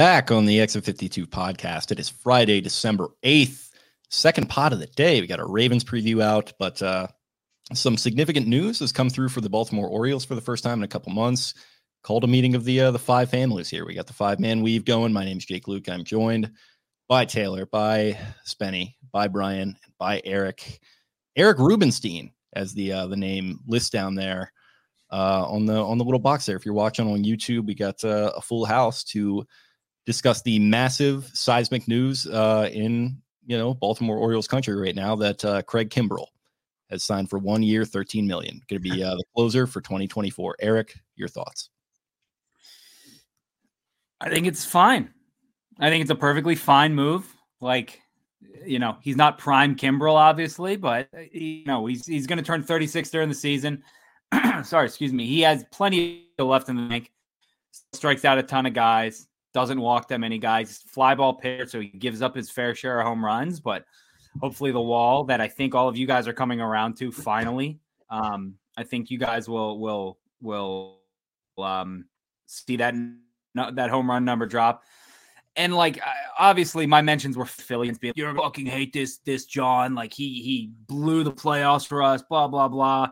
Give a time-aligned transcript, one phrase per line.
[0.00, 1.90] Back on the Exit 52 podcast.
[1.90, 3.68] It is Friday, December 8th,
[4.08, 5.20] second pot of the day.
[5.20, 7.08] We got a Ravens preview out, but uh,
[7.74, 10.84] some significant news has come through for the Baltimore Orioles for the first time in
[10.84, 11.52] a couple months.
[12.02, 13.84] Called a meeting of the uh, the five families here.
[13.84, 15.12] We got the five man weave going.
[15.12, 15.90] My name's Jake Louque.
[15.90, 16.50] I'm joined
[17.06, 20.80] by Taylor, by Spenny, by Brian, and by Eric.
[21.36, 24.50] Eric Rubenstein, as the uh, the name list down there
[25.10, 26.56] uh, on the on the little box there.
[26.56, 29.44] If you're watching on YouTube, we got uh, a full house to
[30.06, 35.44] discuss the massive seismic news uh, in you know Baltimore Orioles country right now that
[35.44, 36.26] uh, Craig Kimbrel
[36.90, 38.60] has signed for one year, 13 million.
[38.68, 40.56] Going to be uh, the closer for 2024.
[40.60, 41.70] Eric, your thoughts?
[44.20, 45.10] I think it's fine.
[45.78, 47.32] I think it's a perfectly fine move.
[47.60, 48.00] Like,
[48.66, 52.44] you know, he's not prime Kimbrel, obviously, but uh, you know, he's he's going to
[52.44, 53.82] turn 36 during the season.
[54.64, 55.26] Sorry, excuse me.
[55.26, 57.10] He has plenty left in the bank.
[57.92, 59.28] Strikes out a ton of guys.
[59.52, 60.78] Doesn't walk that many guys.
[60.86, 63.60] Fly ball pitcher, so he gives up his fair share of home runs.
[63.60, 63.84] But
[64.40, 67.78] hopefully, the wall that I think all of you guys are coming around to finally.
[68.10, 71.00] Um, I think you guys will will will
[71.58, 72.06] um,
[72.46, 72.94] see that
[73.54, 74.82] that home run number drop.
[75.56, 76.00] And like
[76.38, 80.70] obviously my mentions were Phillies being You're fucking hate this this John like he he
[80.86, 83.08] blew the playoffs for us blah blah blah.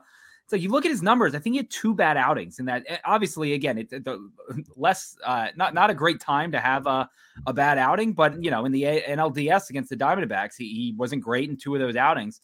[0.48, 1.34] It's like you look at his numbers.
[1.34, 4.30] I think he had two bad outings, and that eh, obviously again it the
[4.76, 7.06] less uh, not not a great time to have a
[7.46, 11.22] a bad outing, but you know in the NLDS against the Diamondbacks he he wasn't
[11.22, 12.40] great in two of those outings,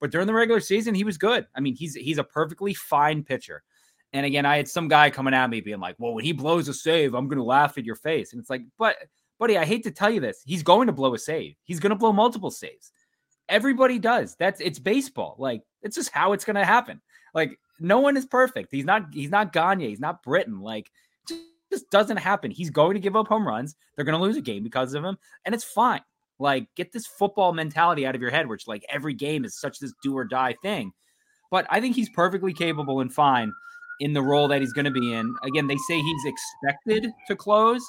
[0.00, 1.48] but during the regular season he was good.
[1.56, 3.64] I mean he's he's a perfectly fine pitcher.
[4.12, 6.68] And again, I had some guy coming at me being like, well, when he blows
[6.68, 8.32] a save, I'm going to laugh at your face.
[8.32, 8.96] And it's like, but,
[9.38, 10.42] buddy, I hate to tell you this.
[10.46, 11.56] He's going to blow a save.
[11.64, 12.90] He's going to blow multiple saves.
[13.50, 14.34] Everybody does.
[14.36, 15.36] That's it's baseball.
[15.38, 17.02] Like, it's just how it's going to happen.
[17.34, 18.68] Like, no one is perfect.
[18.70, 19.88] He's not, he's not Gagne.
[19.88, 20.60] He's not Britton.
[20.60, 20.90] Like,
[21.28, 22.50] just, doesn't happen.
[22.50, 23.76] He's going to give up home runs.
[23.94, 25.18] They're going to lose a game because of him.
[25.44, 26.00] And it's fine.
[26.38, 29.78] Like, get this football mentality out of your head, which, like, every game is such
[29.78, 30.92] this do or die thing.
[31.50, 33.52] But I think he's perfectly capable and fine
[34.00, 35.34] in the role that he's going to be in.
[35.42, 37.82] Again, they say he's expected to close.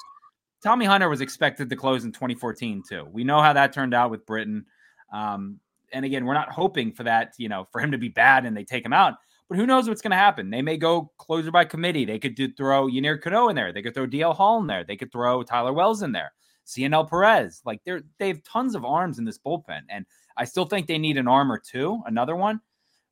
[0.62, 3.06] Tommy Hunter was expected to close in 2014 too.
[3.10, 4.66] We know how that turned out with Britton.
[5.12, 5.60] Um,
[5.92, 8.56] and again, we're not hoping for that, you know, for him to be bad and
[8.56, 9.14] they take him out.
[9.50, 10.48] But who knows what's going to happen?
[10.48, 12.04] They may go closer by committee.
[12.04, 13.72] They could do, throw Yennier Cano in there.
[13.72, 14.84] They could throw DL Hall in there.
[14.84, 16.32] They could throw Tyler Wells in there.
[16.64, 17.60] Cionel Perez.
[17.64, 20.06] Like they're they have tons of arms in this bullpen, and
[20.36, 22.60] I still think they need an arm or two, another one.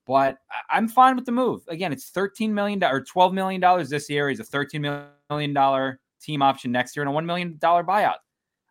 [0.07, 0.39] But
[0.71, 1.63] I'm fine with the move.
[1.69, 3.61] Again, it's $13 million or $12 million
[3.91, 4.31] this year.
[4.31, 8.15] He's a $13 million team option next year and a $1 million buyout.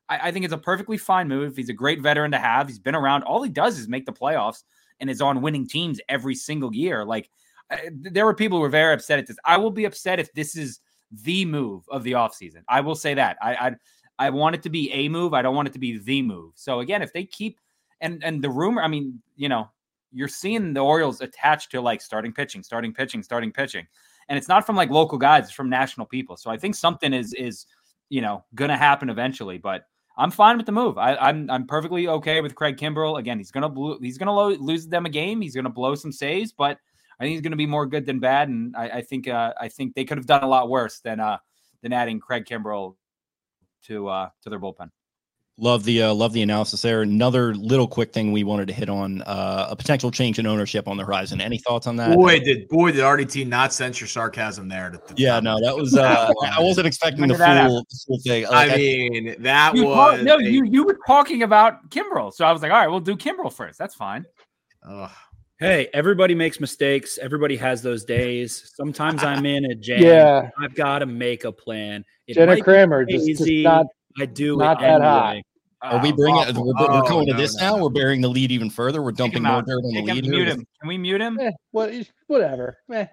[0.09, 1.55] I, I, think it's a perfectly fine move.
[1.55, 2.67] He's a great veteran to have.
[2.67, 3.21] He's been around.
[3.21, 4.63] All he does is make the playoffs
[4.99, 7.05] and is on winning teams every single year.
[7.05, 7.29] Like,
[7.69, 9.37] I, there were people who were very upset at this.
[9.45, 10.79] I will be upset if this is
[11.11, 12.63] the move of the offseason.
[12.67, 13.37] I will say that.
[13.41, 13.75] I, I
[14.19, 15.33] I want it to be a move.
[15.33, 16.53] I don't want it to be the move.
[16.55, 17.59] So again, if they keep
[18.01, 19.69] and and the rumor, I mean, you know,
[20.11, 23.85] you're seeing the Orioles attached to like starting pitching, starting pitching, starting pitching.
[24.29, 26.35] And it's not from like local guys, it's from national people.
[26.35, 27.65] So I think something is is
[28.09, 29.57] you know gonna happen eventually.
[29.57, 29.85] But
[30.17, 30.97] I'm fine with the move.
[30.97, 33.19] I, am I'm, I'm perfectly okay with Craig Kimbrel.
[33.19, 35.41] Again, he's gonna blow, he's gonna lo- lose them a game.
[35.41, 36.79] He's gonna blow some saves, but
[37.19, 38.49] I think he's gonna be more good than bad.
[38.49, 41.19] And I, I think uh, I think they could have done a lot worse than
[41.19, 41.37] uh
[41.81, 42.95] than adding Craig Kimbrel
[43.85, 44.89] to uh to their bullpen.
[45.59, 47.01] Love the uh, love the analysis there.
[47.01, 50.87] Another little quick thing we wanted to hit on uh, a potential change in ownership
[50.87, 51.41] on the horizon.
[51.41, 52.15] Any thoughts on that?
[52.15, 54.91] Boy, did boy did RDT not sense your sarcasm there.
[54.91, 58.43] To, to yeah, no, that was uh, I wasn't expecting the full, full thing.
[58.43, 60.35] Like, I mean, that was talk, no.
[60.35, 63.15] A, you you were talking about Kimbrel, so I was like, all right, we'll do
[63.15, 63.79] Kimbrel first.
[63.79, 64.25] That's fine.
[64.87, 65.09] Ugh.
[65.59, 67.17] Hey, everybody makes mistakes.
[67.17, 68.71] Everybody has those days.
[68.75, 70.03] Sometimes I'm in a jam.
[70.03, 72.05] Yeah, I've got to make a plan.
[72.27, 73.87] It Jenna Kramer just, just not
[74.19, 75.07] I do not that anyway.
[75.07, 75.43] high.
[75.81, 76.43] Are we bringing?
[76.55, 77.75] Oh, we're, we're oh, going no, to this no, now.
[77.77, 77.83] No.
[77.83, 79.01] We're bearing the lead even further.
[79.01, 80.27] We're dumping more dirt on the lead.
[80.27, 80.65] Mute him.
[80.79, 81.39] Can we mute him?
[81.39, 81.91] Eh, what,
[82.27, 82.77] whatever.
[82.93, 83.05] Eh.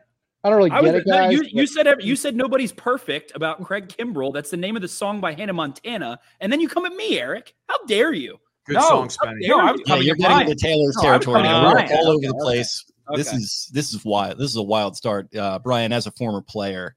[0.42, 1.32] I don't really I get was, it, guys.
[1.32, 4.34] You, you, said you said nobody's perfect about Craig Kimbrel.
[4.34, 7.18] That's the name of the song by Hannah Montana, and then you come at me,
[7.18, 7.54] Eric.
[7.66, 8.38] How dare you?
[8.66, 9.40] Good no, song, Spenny.
[9.42, 11.72] No, yeah, you're getting into Taylor's territory now.
[11.72, 12.84] We're all over the place.
[13.10, 13.18] Okay.
[13.18, 14.38] This is this is wild.
[14.38, 15.34] This is a wild start.
[15.36, 16.96] Uh, Brian, as a former player,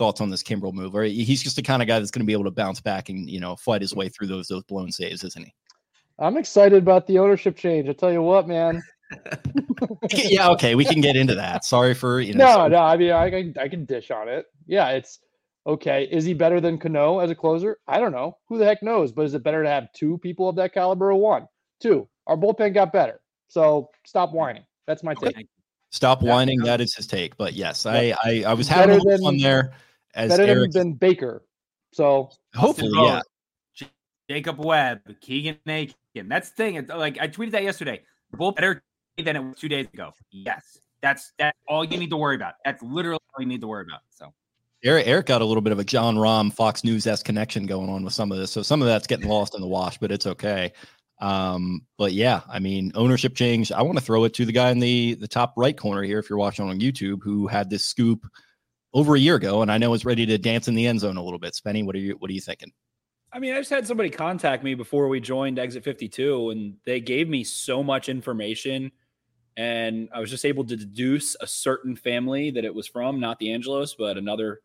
[0.00, 0.96] thoughts on this Kimbrel move?
[0.96, 3.10] Or he's just the kind of guy that's going to be able to bounce back
[3.10, 5.54] and you know fight his way through those those blown saves, isn't he?
[6.18, 7.88] I'm excited about the ownership change.
[7.88, 8.82] I tell you what, man.
[10.12, 11.64] yeah, okay, we can get into that.
[11.64, 12.44] Sorry for you know.
[12.44, 14.46] No, no, I mean I can I can dish on it.
[14.66, 15.18] Yeah, it's
[15.66, 16.08] okay.
[16.10, 17.78] Is he better than Cano as a closer?
[17.86, 18.38] I don't know.
[18.48, 19.12] Who the heck knows?
[19.12, 21.46] But is it better to have two people of that caliber or one?
[21.80, 22.08] Two.
[22.26, 23.20] Our bullpen got better.
[23.48, 24.64] So stop whining.
[24.86, 25.48] That's my take.
[25.90, 26.60] Stop whining.
[26.60, 27.36] That is his take.
[27.36, 29.72] But yes, I I, I was having than, fun there.
[30.14, 31.44] As better Eric, than Baker.
[31.92, 33.22] So hopefully, yeah.
[33.82, 33.86] Oh,
[34.28, 36.28] Jacob Webb, Keegan Akin.
[36.28, 36.86] That's the thing.
[36.86, 38.02] Like I tweeted that yesterday.
[38.32, 38.82] Both better
[39.18, 40.12] than it was two days ago.
[40.30, 42.54] Yes, that's that's all you need to worry about.
[42.64, 44.00] That's literally all you need to worry about.
[44.10, 44.32] So.
[44.82, 47.90] Eric, Eric got a little bit of a John Rom Fox News s connection going
[47.90, 50.10] on with some of this, so some of that's getting lost in the wash, but
[50.10, 50.72] it's okay.
[51.20, 53.70] Um, but yeah, I mean, ownership change.
[53.70, 56.18] I want to throw it to the guy in the the top right corner here,
[56.18, 58.26] if you're watching on YouTube, who had this scoop
[58.94, 61.18] over a year ago, and I know is ready to dance in the end zone
[61.18, 61.52] a little bit.
[61.52, 62.72] Spenny, what are you what are you thinking?
[63.32, 67.00] I mean, I just had somebody contact me before we joined Exit 52, and they
[67.00, 68.90] gave me so much information.
[69.56, 73.38] And I was just able to deduce a certain family that it was from, not
[73.38, 74.60] the Angelos, but another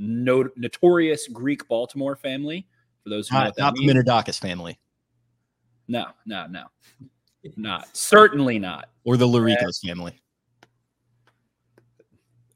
[0.00, 2.66] no, notorious Greek Baltimore family.
[3.04, 4.78] For those who know Not, not the Minidakis family
[5.88, 6.64] No, no, no.
[7.56, 7.94] Not.
[7.96, 8.88] Certainly not.
[9.04, 10.20] or the Laricos family.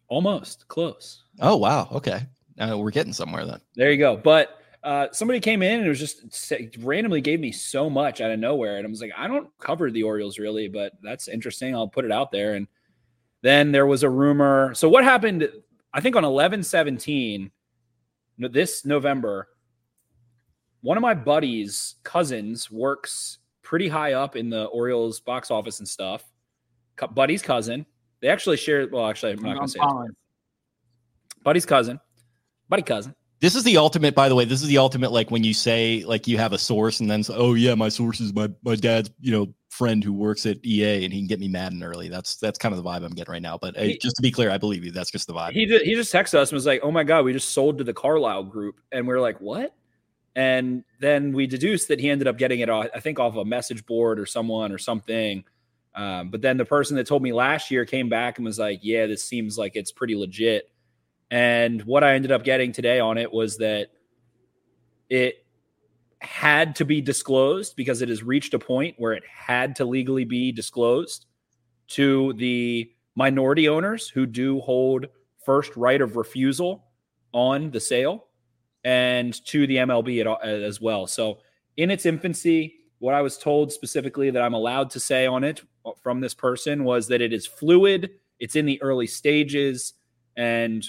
[0.08, 1.24] Almost close.
[1.40, 2.26] Oh wow, okay,
[2.58, 3.60] uh, we're getting somewhere then.
[3.74, 4.16] There you go.
[4.16, 8.20] But uh, somebody came in and it was just say, randomly gave me so much
[8.20, 11.26] out of nowhere, and I was like, I don't cover the Orioles really, but that's
[11.26, 11.74] interesting.
[11.74, 12.54] I'll put it out there.
[12.54, 12.68] And
[13.40, 14.74] then there was a rumor.
[14.74, 15.48] So what happened?
[15.94, 17.52] I think on eleven seventeen,
[18.36, 19.48] no- this November,
[20.82, 25.88] one of my buddies' cousins works pretty high up in the Orioles box office and
[25.88, 26.24] stuff.
[26.96, 27.86] Co- Buddy's cousin.
[28.20, 28.88] They actually share.
[28.90, 29.78] Well, actually, I'm not going to say.
[29.80, 30.16] It.
[31.44, 32.00] Buddy's cousin.
[32.68, 33.14] Buddy cousin.
[33.44, 34.46] This is the ultimate, by the way.
[34.46, 37.22] This is the ultimate, like when you say, like you have a source, and then
[37.22, 40.64] so, oh yeah, my source is my my dad's, you know, friend who works at
[40.64, 42.08] EA, and he can get me Madden early.
[42.08, 43.58] That's that's kind of the vibe I'm getting right now.
[43.58, 44.92] But uh, just to be clear, I believe you.
[44.92, 45.52] That's just the vibe.
[45.52, 47.76] He just, he just texted us and was like, "Oh my god, we just sold
[47.76, 49.74] to the Carlyle group," and we are like, "What?"
[50.34, 53.44] And then we deduced that he ended up getting it, off, I think, off a
[53.44, 55.44] message board or someone or something.
[55.94, 58.80] Um, but then the person that told me last year came back and was like,
[58.82, 60.70] "Yeah, this seems like it's pretty legit."
[61.30, 63.88] And what I ended up getting today on it was that
[65.08, 65.44] it
[66.20, 70.24] had to be disclosed because it has reached a point where it had to legally
[70.24, 71.26] be disclosed
[71.88, 75.06] to the minority owners who do hold
[75.44, 76.86] first right of refusal
[77.32, 78.26] on the sale
[78.84, 81.06] and to the MLB as well.
[81.06, 81.38] So,
[81.76, 85.62] in its infancy, what I was told specifically that I'm allowed to say on it
[86.02, 89.94] from this person was that it is fluid, it's in the early stages,
[90.36, 90.84] and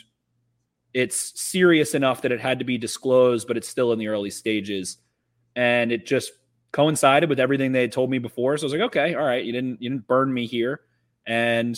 [0.95, 4.30] it's serious enough that it had to be disclosed, but it's still in the early
[4.30, 4.97] stages.
[5.53, 6.31] And it just
[6.71, 8.57] coincided with everything they had told me before.
[8.57, 10.80] So I was like, okay, all right, you didn't you didn't burn me here.
[11.27, 11.77] And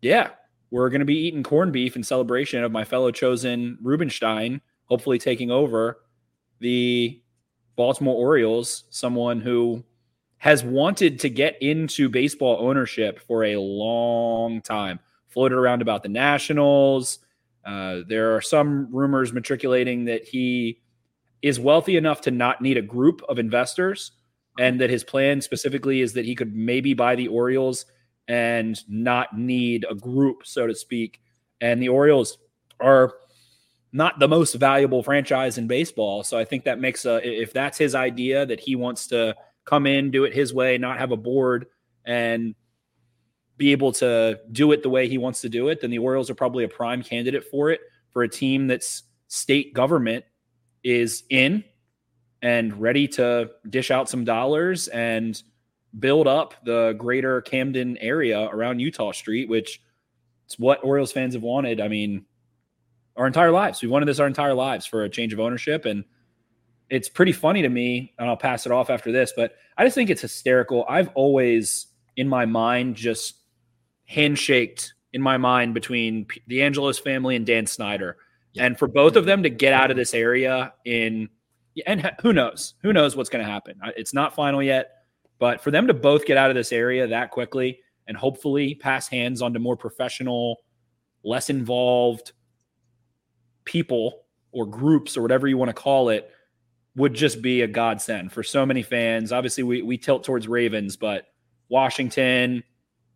[0.00, 0.30] yeah,
[0.70, 5.50] we're to be eating corned beef in celebration of my fellow chosen Rubenstein, hopefully taking
[5.50, 5.98] over
[6.60, 7.20] the
[7.76, 9.84] Baltimore Orioles, someone who
[10.38, 14.98] has wanted to get into baseball ownership for a long time.
[15.28, 17.18] Floated around about the Nationals.
[17.64, 20.80] Uh, there are some rumors matriculating that he
[21.42, 24.12] is wealthy enough to not need a group of investors,
[24.58, 27.86] and that his plan specifically is that he could maybe buy the Orioles
[28.28, 31.20] and not need a group, so to speak.
[31.60, 32.38] And the Orioles
[32.78, 33.14] are
[33.92, 36.22] not the most valuable franchise in baseball.
[36.22, 39.86] So I think that makes a if that's his idea that he wants to come
[39.86, 41.66] in, do it his way, not have a board
[42.04, 42.54] and
[43.60, 46.30] be able to do it the way he wants to do it, then the Orioles
[46.30, 50.24] are probably a prime candidate for it for a team that's state government
[50.82, 51.62] is in
[52.40, 55.42] and ready to dish out some dollars and
[55.98, 59.82] build up the greater Camden area around Eutaw Street, which
[60.46, 61.82] it's what Orioles fans have wanted.
[61.82, 62.24] I mean,
[63.14, 63.82] our entire lives.
[63.82, 65.84] We wanted this our entire lives for a change of ownership.
[65.84, 66.02] And
[66.88, 69.94] it's pretty funny to me, and I'll pass it off after this, but I just
[69.94, 70.86] think it's hysterical.
[70.88, 73.34] I've always, in my mind, just
[74.10, 78.16] handshaked in my mind between P- the Angelos family and Dan Snyder.
[78.52, 78.66] Yeah.
[78.66, 81.28] And for both of them to get out of this area in,
[81.86, 82.74] and who knows?
[82.82, 83.78] Who knows what's going to happen?
[83.96, 84.90] It's not final yet,
[85.38, 89.06] but for them to both get out of this area that quickly and hopefully pass
[89.06, 90.58] hands onto more professional,
[91.22, 92.32] less involved
[93.64, 96.28] people or groups or whatever you want to call it
[96.96, 99.30] would just be a godsend for so many fans.
[99.30, 101.26] Obviously, we, we tilt towards Ravens, but
[101.68, 102.64] Washington,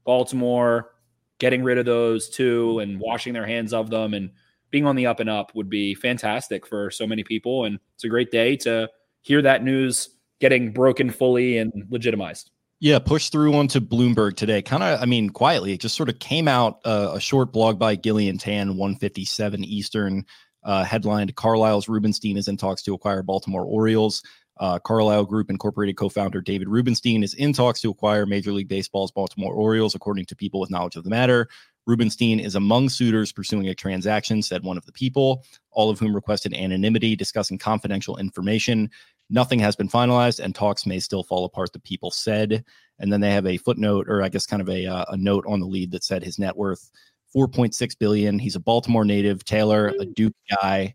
[0.04, 0.92] Baltimore,
[1.38, 4.30] getting rid of those two and washing their hands of them and
[4.70, 7.64] being on the up and up would be fantastic for so many people.
[7.64, 8.88] And it's a great day to
[9.22, 12.50] hear that news getting broken fully and legitimized.
[12.80, 14.60] Yeah, push through onto Bloomberg today.
[14.60, 15.72] Kind of, I mean, quietly.
[15.72, 20.26] It just sort of came out uh, a short blog by Gillian Tan, 157 Eastern,
[20.64, 24.22] uh, headlined Carlyle's Rubenstein is in talks to acquire Baltimore Orioles.
[24.58, 28.68] Uh, Carlyle Group Incorporated co founder David Rubenstein is in talks to acquire Major League
[28.68, 31.48] Baseball's Baltimore Orioles, according to people with knowledge of the matter.
[31.86, 36.14] Rubenstein is among suitors pursuing a transaction, said one of the people, all of whom
[36.14, 38.90] requested anonymity discussing confidential information.
[39.28, 41.72] Nothing has been finalized, and talks may still fall apart.
[41.72, 42.64] The people said,
[42.98, 45.44] and then they have a footnote, or I guess kind of a uh, a note
[45.46, 46.90] on the lead that said his net worth
[47.34, 48.38] 4.6 billion.
[48.38, 50.94] He's a Baltimore native, Taylor, a Duke guy.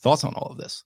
[0.00, 0.84] Thoughts on all of this?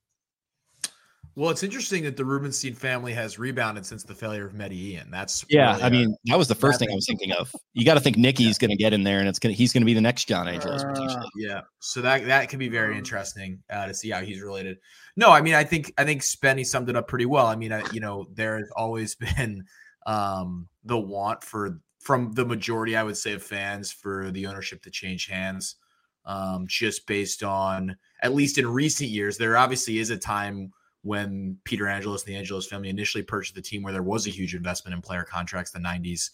[1.37, 5.11] Well, it's interesting that the Rubenstein family has rebounded since the failure of Medellin.
[5.11, 5.73] That's yeah.
[5.73, 7.55] really I a- mean, that was the first thing I was thinking of.
[7.75, 9.83] You got to think Nicky's going to get in there, and it's going he's going
[9.83, 11.29] to be the next John Angelos potentially.
[11.37, 14.79] Yeah, so that that could be very interesting uh, to see how he's related.
[15.17, 17.47] No, I mean, I think I think Spenny summed it up pretty well.
[17.47, 19.63] I mean, I, you know, there has always been
[20.07, 24.83] um, the want for from the majority, I would say, of fans for the ownership
[24.85, 25.77] to change hands,
[26.25, 29.37] um, just based on at least in recent years.
[29.37, 30.73] There obviously is a time
[31.07, 34.31] when Peter Angelos and the Angelos family initially purchased the team where there was a
[34.31, 35.71] huge investment in player contracts.
[35.71, 36.31] The '90s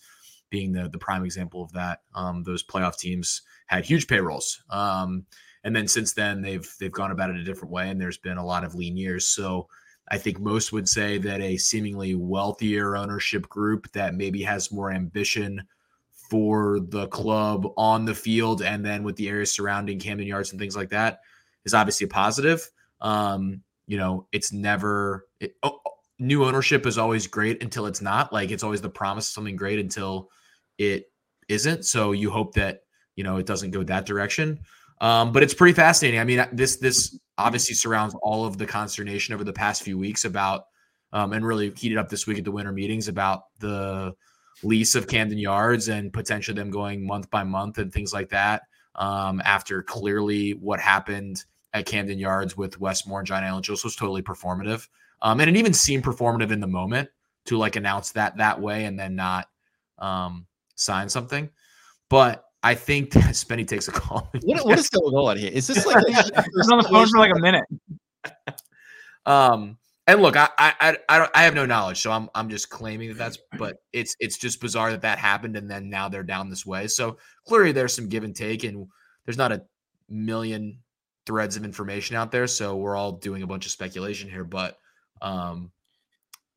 [0.51, 2.01] being the the prime example of that.
[2.15, 4.63] Um, those playoff teams had huge payrolls.
[4.71, 5.27] Um,
[5.65, 8.39] and then since then they've they've gone about it a different way and there's been
[8.39, 9.27] a lot of lean years.
[9.27, 9.69] So
[10.09, 14.93] I think most would say that a seemingly wealthier ownership group that maybe has more
[14.93, 15.63] ambition
[16.29, 20.61] for the club on the field and then with the areas surrounding Camden Yards and
[20.61, 21.21] things like that
[21.65, 22.69] is obviously a positive.
[23.01, 25.79] Um, you know, it's never it, oh,
[26.19, 28.33] new ownership is always great until it's not.
[28.33, 30.31] Like it's always the promise of something great until
[30.79, 31.07] it
[31.49, 31.85] isn't.
[31.85, 32.81] So you hope that
[33.17, 34.61] you know it doesn't go that direction.
[35.01, 36.21] Um, but it's pretty fascinating.
[36.21, 40.25] I mean, this this obviously surrounds all of the consternation over the past few weeks
[40.25, 40.67] about,
[41.13, 44.15] um, and really heated up this week at the winter meetings about the
[44.63, 48.63] lease of Camden Yards and potentially them going month by month and things like that.
[48.95, 53.97] Um, after clearly what happened at Camden Yards with Wes Moore and John Angelos was
[53.97, 54.89] totally performative.
[55.23, 57.09] Um, and it even seemed performative in the moment
[57.47, 59.49] to like announce that that way and then not
[59.99, 61.49] um, sign something.
[62.09, 64.31] But I think that Spenny takes a call.
[64.43, 65.51] What, what is going on here?
[65.53, 66.33] Is this like I
[66.73, 67.65] on the phone for like a minute.
[69.25, 72.49] Um, and look, I, I, I, I, don't, I have no knowledge, so I'm, I'm
[72.49, 73.39] just claiming that that's.
[73.57, 76.89] But it's, it's just bizarre that that happened, and then now they're down this way.
[76.89, 78.89] So clearly, there's some give and take, and
[79.25, 79.63] there's not a
[80.09, 80.81] million
[81.27, 82.47] threads of information out there.
[82.47, 84.77] So we're all doing a bunch of speculation here, but
[85.21, 85.71] um,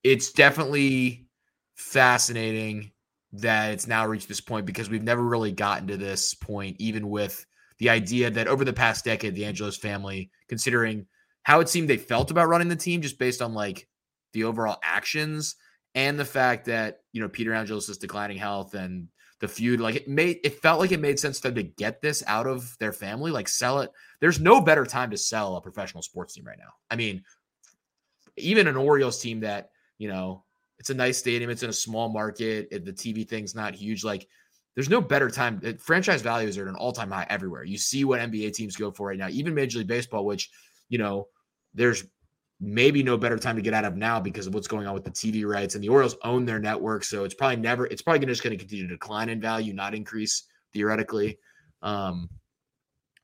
[0.04, 1.28] it's definitely
[1.76, 2.92] fascinating
[3.34, 7.10] that it's now reached this point because we've never really gotten to this point, even
[7.10, 7.46] with
[7.80, 11.06] the idea that over the past decade, the Angelos family, considering
[11.44, 13.88] how it seemed they felt about running the team, just based on like
[14.34, 15.56] the overall actions
[15.96, 19.08] and the fact that you know Peter Angelos is declining health and
[19.40, 22.02] the feud, like it made it felt like it made sense for them to get
[22.02, 23.92] this out of their family, like sell it.
[24.22, 26.72] There's no better time to sell a professional sports team right now.
[26.90, 27.24] I mean,
[28.38, 30.44] even an Orioles team that you know
[30.80, 34.28] it's a nice stadium, it's in a small market, the TV thing's not huge, like.
[34.76, 35.62] There's no better time.
[35.80, 37.64] Franchise values are at an all-time high everywhere.
[37.64, 40.50] You see what NBA teams go for right now, even Major League Baseball, which
[40.90, 41.30] you know
[41.74, 42.04] there's
[42.60, 45.04] maybe no better time to get out of now because of what's going on with
[45.04, 47.04] the TV rights and the Orioles own their network.
[47.04, 49.94] So it's probably never, it's probably just going to continue to decline in value, not
[49.94, 50.44] increase
[50.74, 51.38] theoretically.
[51.82, 52.30] Um,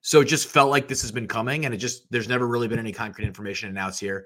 [0.02, 2.68] so it just felt like this has been coming and it just, there's never really
[2.68, 4.26] been any concrete information announced here.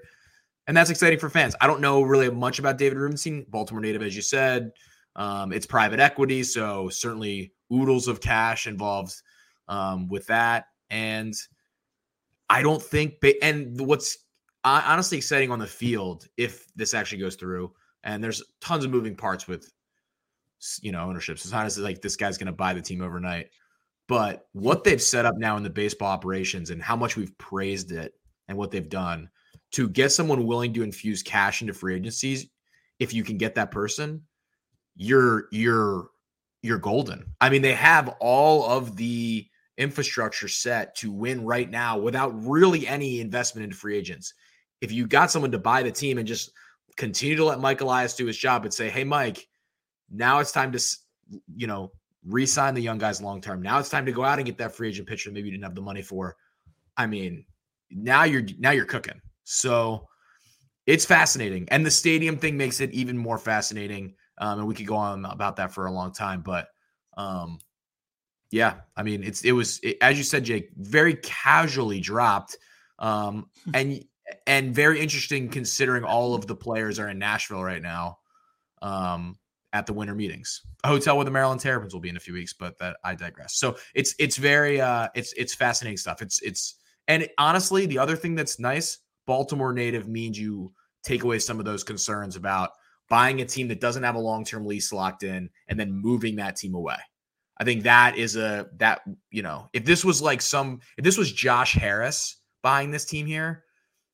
[0.66, 1.54] And that's exciting for fans.
[1.60, 4.72] I don't know really much about David Rubenstein, Baltimore native, as you said.
[5.14, 6.42] Um, it's private equity.
[6.42, 9.14] So certainly oodles of cash involved
[9.68, 10.66] um, with that.
[10.90, 11.34] And
[12.50, 14.18] I don't think, and what's
[14.66, 17.72] honestly exciting on the field if this actually goes through,
[18.04, 19.72] and there's tons of moving parts with,
[20.80, 21.38] you know, ownership.
[21.38, 23.50] So it's not as like this guy's going to buy the team overnight,
[24.08, 27.92] but what they've set up now in the baseball operations and how much we've praised
[27.92, 28.14] it
[28.48, 29.28] and what they've done
[29.72, 32.46] to get someone willing to infuse cash into free agencies,
[32.98, 34.22] if you can get that person,
[34.96, 36.08] you're you're
[36.62, 37.24] you're golden.
[37.40, 39.46] I mean, they have all of the
[39.76, 44.32] infrastructure set to win right now without really any investment into free agents.
[44.80, 46.52] If you got someone to buy the team and just
[46.96, 49.46] continue to let Mike Elias do his job and say, "Hey, Mike,
[50.10, 50.96] now it's time to,
[51.54, 51.92] you know,
[52.24, 53.62] re-sign the young guys long term.
[53.62, 55.64] Now it's time to go out and get that free agent pitcher maybe you didn't
[55.64, 56.36] have the money for."
[56.96, 57.44] I mean,
[57.90, 59.20] now you're now you're cooking.
[59.44, 60.08] So
[60.86, 64.14] it's fascinating, and the stadium thing makes it even more fascinating.
[64.38, 66.68] Um, and we could go on about that for a long time, but
[67.16, 67.58] um,
[68.50, 72.56] yeah, I mean, it's it was it, as you said, Jake, very casually dropped,
[72.98, 74.04] um, and
[74.46, 78.18] and very interesting considering all of the players are in Nashville right now,
[78.82, 79.36] um,
[79.72, 80.62] at the winter meetings.
[80.84, 83.14] A hotel where the Maryland Terrapins will be in a few weeks, but that I
[83.14, 83.56] digress.
[83.56, 86.22] So it's it's very uh, it's it's fascinating stuff.
[86.22, 86.76] It's it's
[87.08, 91.64] and honestly, the other thing that's nice, Baltimore native means you take away some of
[91.64, 92.70] those concerns about
[93.08, 96.56] buying a team that doesn't have a long-term lease locked in and then moving that
[96.56, 96.96] team away.
[97.58, 101.18] I think that is a that you know, if this was like some if this
[101.18, 103.64] was Josh Harris buying this team here,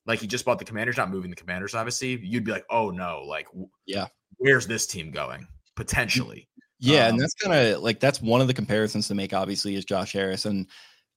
[0.07, 2.91] like he just bought the Commanders, not moving the Commanders, obviously, you'd be like, oh
[2.91, 3.49] no, like
[3.87, 6.49] yeah, where's this team going potentially?
[6.79, 9.33] Yeah, Um, and that's kind of like that's one of the comparisons to make.
[9.33, 10.67] Obviously, is Josh Harris, and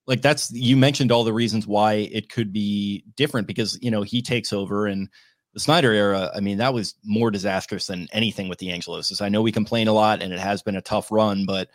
[0.06, 4.04] like that's you mentioned all the reasons why it could be different because you know
[4.04, 5.10] he takes over and
[5.54, 6.30] the Snyder era.
[6.36, 9.22] I mean, that was more disastrous than anything with the Angeloses.
[9.22, 11.70] I know we complain a lot, and it has been a tough run, but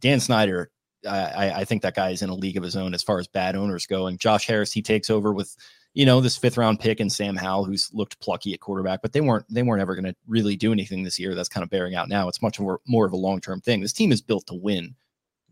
[0.00, 0.70] Dan Snyder.
[1.08, 3.28] I, I think that guy is in a league of his own as far as
[3.28, 4.08] bad owners go.
[4.08, 5.56] And Josh Harris, he takes over with
[5.94, 9.12] you know this fifth round pick and Sam Howell, who's looked plucky at quarterback, but
[9.12, 11.34] they weren't they weren't ever going to really do anything this year.
[11.34, 12.28] That's kind of bearing out now.
[12.28, 13.80] It's much more more of a long term thing.
[13.80, 14.94] This team is built to win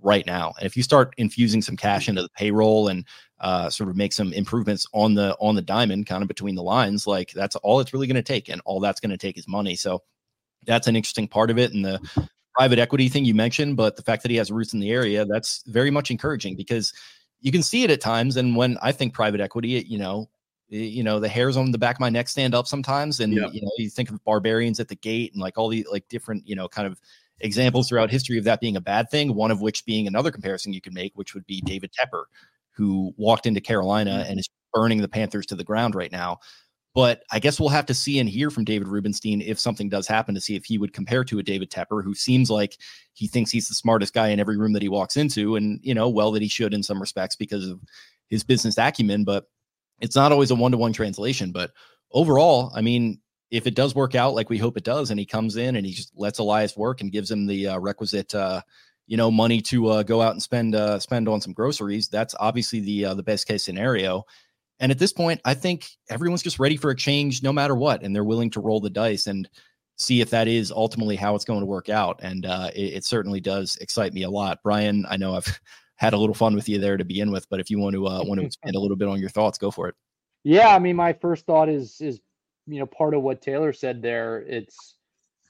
[0.00, 3.04] right now, and if you start infusing some cash into the payroll and
[3.40, 6.62] uh, sort of make some improvements on the on the diamond, kind of between the
[6.62, 9.38] lines, like that's all it's really going to take, and all that's going to take
[9.38, 9.74] is money.
[9.74, 10.02] So
[10.66, 14.02] that's an interesting part of it, and the private equity thing you mentioned, but the
[14.02, 16.92] fact that he has roots in the area, that's very much encouraging because
[17.46, 18.36] you can see it at times.
[18.36, 20.28] And when I think private equity, it, you know,
[20.68, 23.20] you know, the hairs on the back of my neck stand up sometimes.
[23.20, 26.08] And, you know, you think of barbarians at the gate and like all the like
[26.08, 27.00] different, you know, kind of
[27.38, 29.32] examples throughout history of that being a bad thing.
[29.32, 32.24] One of which being another comparison you could make, which would be David Tepper,
[32.72, 34.28] who walked into Carolina mm.
[34.28, 36.40] and is burning the Panthers to the ground right now.
[36.96, 40.08] But I guess we'll have to see and hear from David Rubenstein if something does
[40.08, 42.78] happen to see if he would compare to a David Tepper, who seems like
[43.12, 45.56] he thinks he's the smartest guy in every room that he walks into.
[45.56, 47.78] And, you know, well, that he should in some respects because of
[48.30, 49.24] his business acumen.
[49.24, 49.44] But
[50.00, 51.52] it's not always a one to one translation.
[51.52, 51.72] But
[52.12, 55.26] overall, I mean, if it does work out like we hope it does, and he
[55.26, 58.62] comes in and he just lets Elias work and gives him the uh, requisite, uh,
[59.06, 62.34] you know, money to uh, go out and spend uh, spend on some groceries, that's
[62.40, 64.24] obviously the uh, the best case scenario.
[64.80, 68.02] And at this point, I think everyone's just ready for a change no matter what.
[68.02, 69.48] And they're willing to roll the dice and
[69.96, 72.20] see if that is ultimately how it's going to work out.
[72.22, 74.58] And uh, it, it certainly does excite me a lot.
[74.62, 75.60] Brian, I know I've
[75.96, 78.06] had a little fun with you there to begin with, but if you want to
[78.06, 79.94] uh, want to expand a little bit on your thoughts, go for it.
[80.44, 82.20] Yeah, I mean, my first thought is is
[82.66, 84.42] you know part of what Taylor said there.
[84.42, 84.96] It's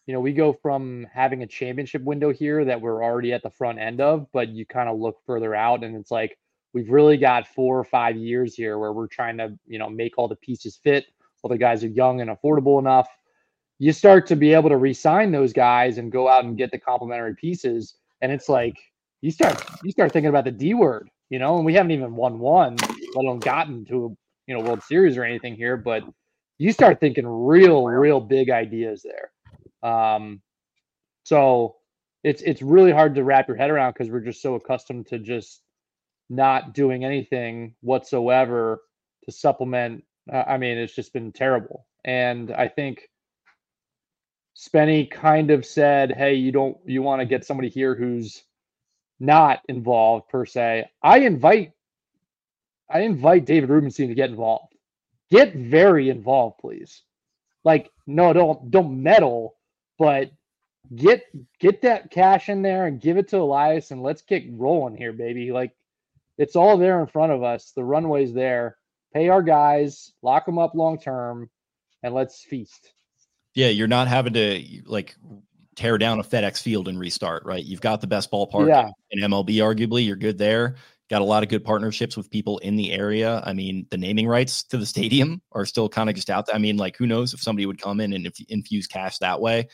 [0.06, 3.50] you know we go from having a championship window here that we're already at the
[3.50, 6.38] front end of, but you kind of look further out, and it's like
[6.76, 10.18] we've really got four or five years here where we're trying to you know make
[10.18, 11.06] all the pieces fit.
[11.40, 13.08] While the guys are young and affordable enough,
[13.78, 16.78] you start to be able to re-sign those guys and go out and get the
[16.78, 18.76] complementary pieces, and it's like
[19.22, 22.14] you start you start thinking about the D word, you know, and we haven't even
[22.14, 24.08] won one, let alone gotten to a
[24.46, 26.04] you know World Series or anything here, but
[26.58, 29.90] you start thinking real, real big ideas there.
[29.90, 30.42] Um,
[31.24, 31.76] so
[32.22, 35.18] it's it's really hard to wrap your head around because we're just so accustomed to
[35.18, 35.62] just
[36.28, 38.82] not doing anything whatsoever
[39.24, 40.04] to supplement.
[40.32, 43.08] uh, I mean, it's just been terrible, and I think
[44.56, 48.44] Spenny kind of said, "Hey, you don't you want to get somebody here who's
[49.20, 51.72] not involved per se." I invite
[52.88, 54.74] I invite David Rubenstein to get involved.
[55.30, 57.02] Get very involved, please.
[57.64, 59.56] Like, no, don't don't meddle,
[59.98, 60.30] but
[60.94, 61.24] get
[61.58, 65.12] get that cash in there and give it to Elias and let's get rolling here,
[65.12, 65.50] baby.
[65.52, 65.72] Like,
[66.38, 67.72] it's all there in front of us.
[67.74, 68.76] The runway's there.
[69.14, 71.48] Pay our guys, lock them up long term,
[72.02, 72.92] and let's feast.
[73.54, 75.14] Yeah, you're not having to like
[75.76, 77.64] tear down a FedEx field and restart, right?
[77.64, 78.90] You've got the best ballpark Yeah.
[79.10, 80.04] in MLB, arguably.
[80.06, 80.76] You're good there.
[81.08, 83.40] Got a lot of good partnerships with people in the area.
[83.44, 86.54] I mean, the naming rights to the stadium are still kind of just out there.
[86.56, 89.40] I mean, like, who knows if somebody would come in and inf- infuse cash that
[89.40, 89.68] way?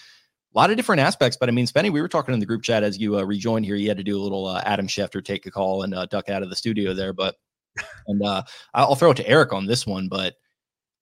[0.54, 2.62] A lot of different aspects, but I mean, Spenny, we were talking in the group
[2.62, 3.74] chat as you uh, rejoined here.
[3.74, 6.28] You had to do a little uh, Adam Schefter take a call and uh, duck
[6.28, 7.36] out of the studio there, but
[8.06, 8.42] and uh,
[8.74, 10.34] I'll throw it to Eric on this one, but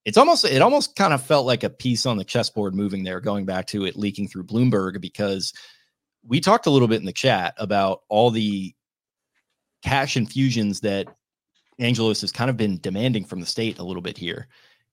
[0.04, 3.20] it's almost it almost kind of felt like a piece on the chessboard moving there,
[3.20, 5.52] going back to it leaking through Bloomberg because
[6.26, 8.74] we talked a little bit in the chat about all the
[9.82, 11.08] cash infusions that
[11.78, 14.46] Angelos has kind of been demanding from the state a little bit here,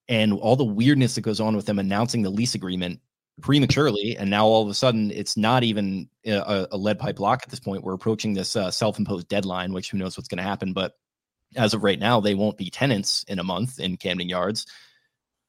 [0.10, 3.00] and all the weirdness that goes on with them announcing the lease agreement
[3.42, 7.42] prematurely, and now all of a sudden it's not even a, a lead pipe lock
[7.44, 7.84] at this point.
[7.84, 10.94] We're approaching this uh, self-imposed deadline, which who knows what's going to happen, but
[11.56, 14.66] as of right now, they won't be tenants in a month in Camden Yards.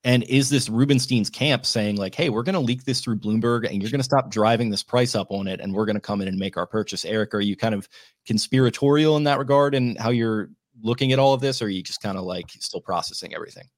[0.04, 3.68] And is this Rubenstein's camp saying, like, hey, we're going to leak this through Bloomberg
[3.68, 6.00] and you're going to stop driving this price up on it and we're going to
[6.00, 7.04] come in and make our purchase?
[7.04, 7.88] Eric, are you kind of
[8.24, 10.50] conspiratorial in that regard and how you're
[10.82, 11.60] looking at all of this?
[11.60, 13.68] Or are you just kind of like still processing everything?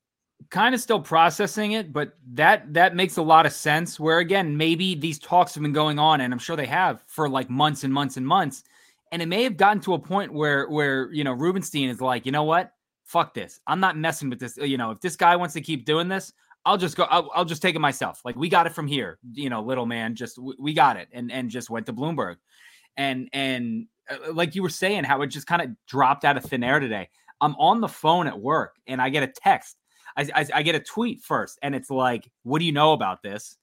[0.48, 4.00] Kind of still processing it, but that that makes a lot of sense.
[4.00, 7.28] Where again, maybe these talks have been going on, and I'm sure they have for
[7.28, 8.64] like months and months and months,
[9.12, 12.26] and it may have gotten to a point where where you know Rubenstein is like,
[12.26, 12.72] you know what,
[13.04, 14.56] fuck this, I'm not messing with this.
[14.56, 16.32] You know, if this guy wants to keep doing this,
[16.64, 17.04] I'll just go.
[17.04, 18.20] I'll, I'll just take it myself.
[18.24, 19.18] Like we got it from here.
[19.32, 22.36] You know, little man, just we, got it, and and just went to Bloomberg,
[22.96, 26.44] and and uh, like you were saying, how it just kind of dropped out of
[26.44, 27.08] thin air today.
[27.40, 29.76] I'm on the phone at work, and I get a text.
[30.20, 33.22] I, I, I get a tweet first, and it's like, "What do you know about
[33.22, 33.56] this?"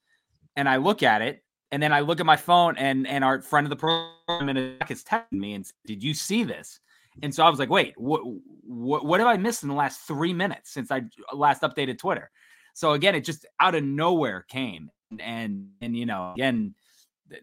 [0.55, 3.41] And I look at it, and then I look at my phone, and and our
[3.41, 6.79] friend of the program is texting me and "Did you see this?"
[7.23, 8.21] And so I was like, "Wait, what
[8.63, 12.31] what what have I missed in the last three minutes since I last updated Twitter?"
[12.73, 16.75] So again, it just out of nowhere came, and and, and you know, again,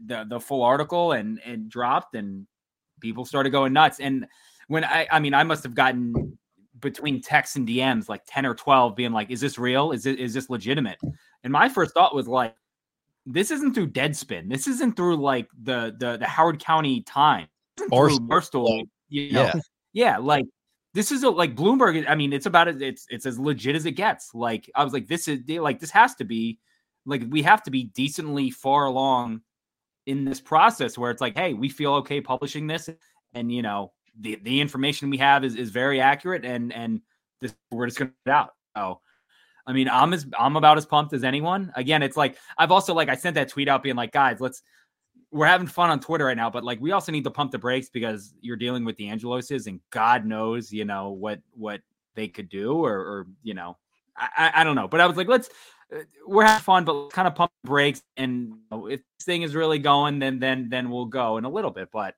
[0.07, 2.47] the the full article and and dropped, and
[3.01, 4.01] people started going nuts.
[4.01, 4.27] And
[4.69, 6.39] when I, I mean, I must have gotten
[6.85, 9.91] between texts and DMs like 10 or 12 being like, is this real?
[9.91, 10.99] Is it, is this legitimate?
[11.43, 12.55] And my first thought was like,
[13.27, 14.49] this isn't through Deadspin.
[14.49, 17.49] This isn't through like the, the, the Howard County Times.
[17.91, 18.29] Barstool.
[18.29, 19.45] Barstool you know?
[19.45, 19.55] Yeah.
[19.93, 20.19] Yeah.
[20.19, 20.45] Like
[20.93, 22.05] this is a, like Bloomberg.
[22.09, 22.81] I mean, it's about it.
[22.81, 24.35] It's, it's as legit as it gets.
[24.35, 26.59] Like, I was like, this is like, this has to be
[27.07, 29.41] like, we have to be decently far along
[30.07, 32.89] in this process where it's like, Hey, we feel okay publishing this.
[33.33, 37.01] And, you know, the the information we have is is very accurate, and and
[37.41, 38.55] this we're just gonna put out.
[38.77, 39.01] So,
[39.67, 41.73] I mean, I'm as I'm about as pumped as anyone.
[41.77, 44.63] Again, it's like I've also like I sent that tweet out being like, guys, let's
[45.31, 47.59] we're having fun on Twitter right now, but like we also need to pump the
[47.59, 51.81] brakes because you're dealing with the Angeloses, and God knows, you know what what
[52.15, 53.77] they could do, or, or you know,
[54.17, 54.87] I, I don't know.
[54.87, 55.49] But I was like, let's
[55.93, 59.27] uh, we're having fun, but kind of pump the brakes, and you know, if this
[59.27, 62.15] thing is really going, then then then we'll go in a little bit, but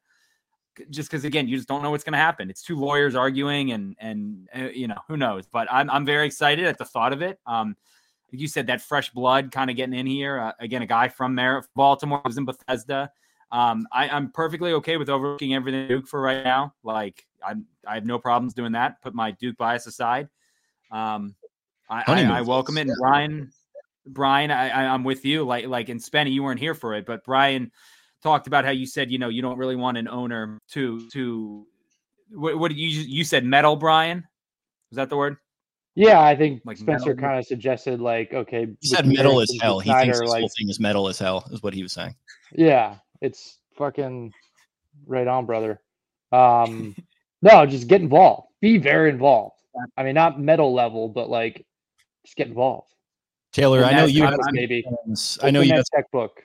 [0.91, 2.51] just because again you just don't know what's going to happen.
[2.51, 5.47] It's two lawyers arguing and and uh, you know who knows?
[5.47, 7.39] But i'm, I'm very excited at the thought of it.
[7.47, 7.77] Um
[8.33, 11.09] like you said that fresh blood kind of getting in here uh, again a guy
[11.09, 13.11] from Mar- baltimore was in bethesda.
[13.53, 16.75] Um I, i'm perfectly okay with overlooking everything duke for right now.
[16.83, 20.29] Like i'm i have no problems doing that put my duke bias aside.
[20.91, 21.35] Um
[21.89, 22.89] i I, I, welcome it.
[22.89, 23.51] And brian
[24.07, 25.45] brian I, I i'm with you.
[25.45, 27.71] Like like in spenny you weren't here for it but brian
[28.27, 31.65] talked about how you said you know you don't really want an owner to to
[32.33, 34.27] what, what you you said metal Brian?
[34.91, 35.37] Was that the word?
[35.95, 39.79] Yeah I think like Spencer kind of suggested like okay he said metal as hell.
[39.79, 42.17] He thinks this like, whole thing is metal as hell is what he was saying.
[42.53, 44.33] Yeah it's fucking
[45.07, 45.81] right on brother.
[46.33, 46.97] Um
[47.43, 48.49] no just get involved.
[48.61, 49.55] Be very involved.
[49.97, 51.65] I mean not metal level but like
[52.25, 52.91] just get involved.
[53.53, 54.85] Taylor I know you maybe
[55.45, 56.43] I know you that textbook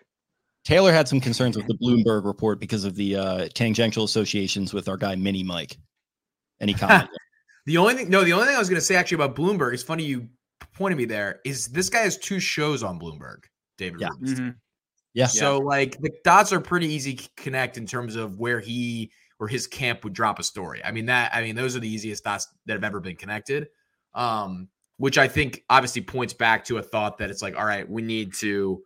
[0.63, 4.88] Taylor had some concerns with the Bloomberg report because of the uh, tangential associations with
[4.88, 5.78] our guy Mini Mike.
[6.60, 7.10] Any comment?
[7.65, 9.74] the only thing, no, the only thing I was going to say actually about Bloomberg
[9.74, 10.28] is funny you
[10.76, 11.39] pointed me there.
[11.45, 13.43] Is this guy has two shows on Bloomberg,
[13.78, 14.10] David yeah.
[14.21, 14.50] Mm-hmm.
[15.13, 15.26] Yeah.
[15.26, 19.47] So like the dots are pretty easy to connect in terms of where he or
[19.47, 20.82] his camp would drop a story.
[20.86, 23.67] I mean that I mean those are the easiest dots that have ever been connected.
[24.13, 27.89] Um, which I think obviously points back to a thought that it's like, all right,
[27.89, 28.84] we need to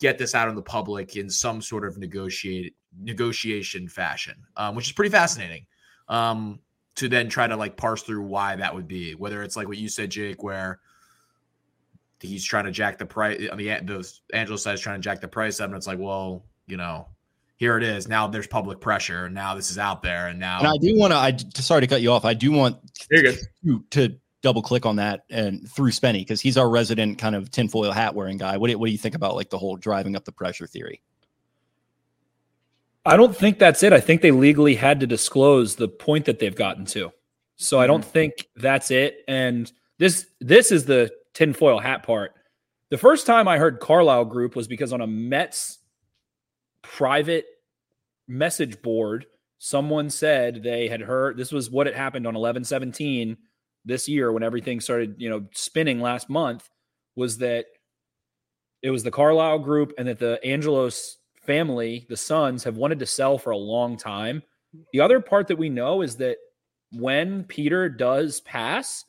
[0.00, 4.86] get this out in the public in some sort of negotiate negotiation fashion, um, which
[4.86, 5.66] is pretty fascinating.
[6.08, 6.60] Um,
[6.96, 9.76] to then try to like parse through why that would be, whether it's like what
[9.76, 10.80] you said, Jake, where
[12.20, 15.20] he's trying to jack the price on the the Angelo side is trying to jack
[15.20, 17.08] the price up, and it's like, well, you know,
[17.56, 18.08] here it is.
[18.08, 20.58] Now there's public pressure, now this is out there, and now.
[20.58, 21.16] And I do want to.
[21.16, 22.24] I sorry to cut you off.
[22.24, 22.78] I do want
[23.10, 27.50] to, to double click on that and through Spenny because he's our resident kind of
[27.50, 28.56] tinfoil hat wearing guy.
[28.56, 31.02] What do, what do you think about like the whole driving up the pressure theory?
[33.04, 33.92] I don't think that's it.
[33.92, 37.12] I think they legally had to disclose the point that they've gotten to.
[37.56, 38.10] So I don't mm-hmm.
[38.10, 39.24] think that's it.
[39.28, 42.34] And this this is the tinfoil hat part.
[42.90, 45.78] The first time I heard Carlyle Group was because on a Mets
[46.82, 47.46] private
[48.28, 49.26] message board,
[49.58, 53.36] someone said they had heard this was what had happened on 11 17
[53.86, 56.68] this year when everything started, you know, spinning last month
[57.14, 57.66] was that
[58.82, 63.06] it was the Carlyle group and that the Angelos family, the sons, have wanted to
[63.06, 64.42] sell for a long time.
[64.92, 66.36] The other part that we know is that
[66.92, 69.04] when Peter does pass,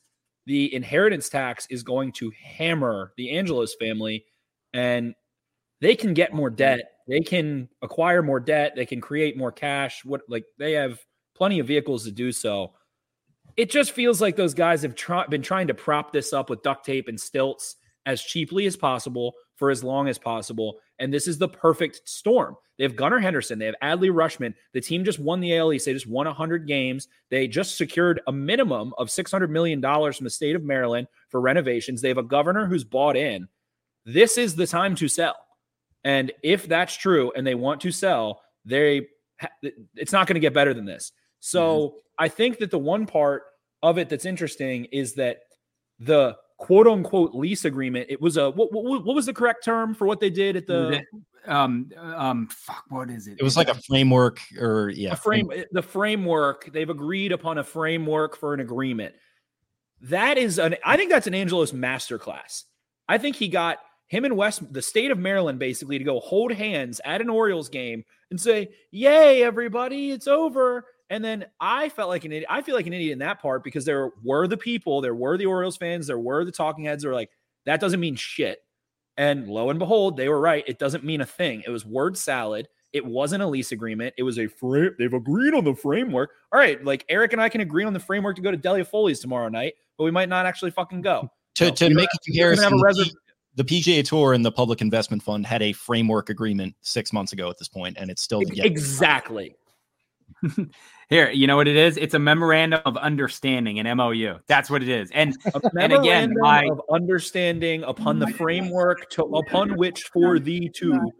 [0.45, 4.25] the inheritance tax is going to hammer the Angelos family
[4.73, 5.13] and
[5.81, 6.79] they can get more debt.
[7.07, 8.73] They can acquire more debt.
[8.75, 10.05] They can create more cash.
[10.05, 10.99] What like they have
[11.35, 12.73] plenty of vehicles to do so
[13.57, 14.95] it just feels like those guys have
[15.29, 19.33] been trying to prop this up with duct tape and stilts as cheaply as possible
[19.55, 20.77] for as long as possible.
[20.99, 22.55] And this is the perfect storm.
[22.77, 23.57] They have Gunnar Henderson.
[23.57, 24.53] They have Adley Rutschman.
[24.73, 25.85] The team just won the AL East.
[25.87, 27.07] They just won 100 games.
[27.31, 32.01] They just secured a minimum of $600 million from the state of Maryland for renovations.
[32.01, 33.47] They have a governor who's bought in.
[34.05, 35.35] This is the time to sell.
[36.03, 39.07] And if that's true and they want to sell, they
[39.95, 41.11] it's not going to get better than this.
[41.39, 41.97] So mm-hmm.
[42.19, 43.43] I think that the one part
[43.83, 45.39] of it that's interesting is that
[45.99, 49.93] the quote unquote lease agreement, it was a what, what, what was the correct term
[49.93, 51.03] for what they did at the
[51.45, 53.37] um um fuck what is it?
[53.39, 55.13] It was like a framework or yeah.
[55.13, 59.15] A frame the framework, they've agreed upon a framework for an agreement.
[60.01, 62.63] that is an I think that's an Angelos masterclass.
[63.07, 66.51] I think he got him and Wes, the state of Maryland, basically to go hold
[66.53, 72.09] hands at an Orioles game and say, "Yay, everybody, it's over." And then I felt
[72.09, 72.47] like an idiot.
[72.49, 75.37] I feel like an idiot in that part because there were the people, there were
[75.37, 77.29] the Orioles fans, there were the talking heads that were like,
[77.65, 78.59] that doesn't mean shit.
[79.17, 80.63] And lo and behold, they were right.
[80.67, 81.63] It doesn't mean a thing.
[81.65, 82.67] It was word salad.
[82.93, 84.13] It wasn't a lease agreement.
[84.17, 84.95] It was a frame.
[84.97, 86.31] They've agreed on the framework.
[86.53, 88.85] All right, like Eric and I can agree on the framework to go to Delia
[88.85, 91.29] Foley's tomorrow night, but we might not actually fucking go.
[91.55, 93.13] To, No, to make a comparison, a the reserv-
[93.55, 97.49] the PGA Tour and the Public Investment Fund had a framework agreement six months ago
[97.49, 99.55] at this point, and it's still Exactly.
[101.09, 101.97] Here, you know what it is?
[101.97, 104.35] It's a memorandum of understanding, an MOU.
[104.47, 105.09] That's what it is.
[105.11, 110.39] And A And again, memorandum my- of understanding upon the framework to upon which for
[110.39, 111.11] the two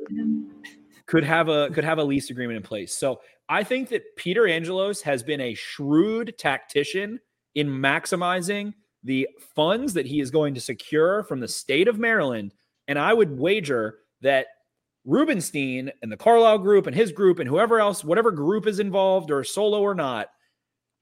[1.06, 2.93] could have a could have a lease agreement in place.
[2.93, 7.20] So I think that Peter Angelos has been a shrewd tactician
[7.56, 12.54] in maximizing the funds that he is going to secure from the state of Maryland.
[12.89, 14.48] And I would wager that
[15.08, 19.32] Rubenstein and the Carlyle group and his group and whoever else, whatever group is involved
[19.32, 20.28] or solo or not,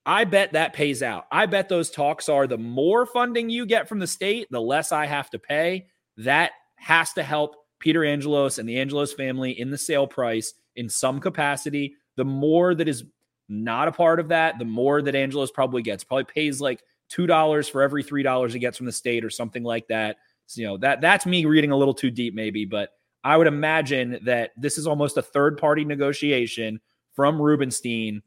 [0.05, 1.25] I bet that pays out.
[1.31, 4.91] I bet those talks are the more funding you get from the state, the less
[4.91, 5.87] I have to pay.
[6.17, 10.87] That has to help Peter Angelos and the Angelos family in the sale price in
[10.87, 11.95] some capacity.
[12.15, 13.03] The more that is
[13.49, 16.03] not a part of that, the more that Angelos probably gets.
[16.03, 19.31] Probably pays like two dollars for every three dollars he gets from the state or
[19.31, 20.17] something like that.
[20.45, 22.89] So, you know that that's me reading a little too deep, maybe, but
[23.25, 26.79] I would imagine that this is almost a third party negotiation
[27.15, 28.21] from Rubenstein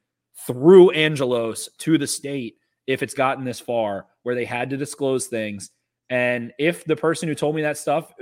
[0.44, 2.56] through Angelos to the state
[2.88, 5.70] if it's gotten this far where they had to disclose things.
[6.10, 8.12] And if the person who told me that stuff,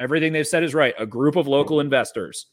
[0.00, 2.46] everything they've said is right, a group of local investors.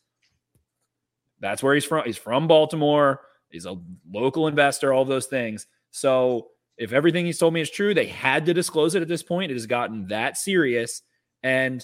[1.39, 2.05] That's where he's from.
[2.05, 3.21] He's from Baltimore.
[3.49, 3.79] He's a
[4.11, 5.65] local investor, all those things.
[5.89, 9.23] So if everything he's told me is true, they had to disclose it at this
[9.23, 9.49] point.
[9.49, 11.01] It has gotten that serious.
[11.41, 11.83] And,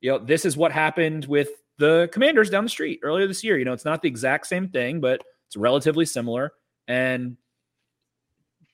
[0.00, 3.58] you know, this is what happened with the commanders down the street earlier this year.
[3.58, 6.52] You know, it's not the exact same thing, but it's relatively similar.
[6.86, 7.36] And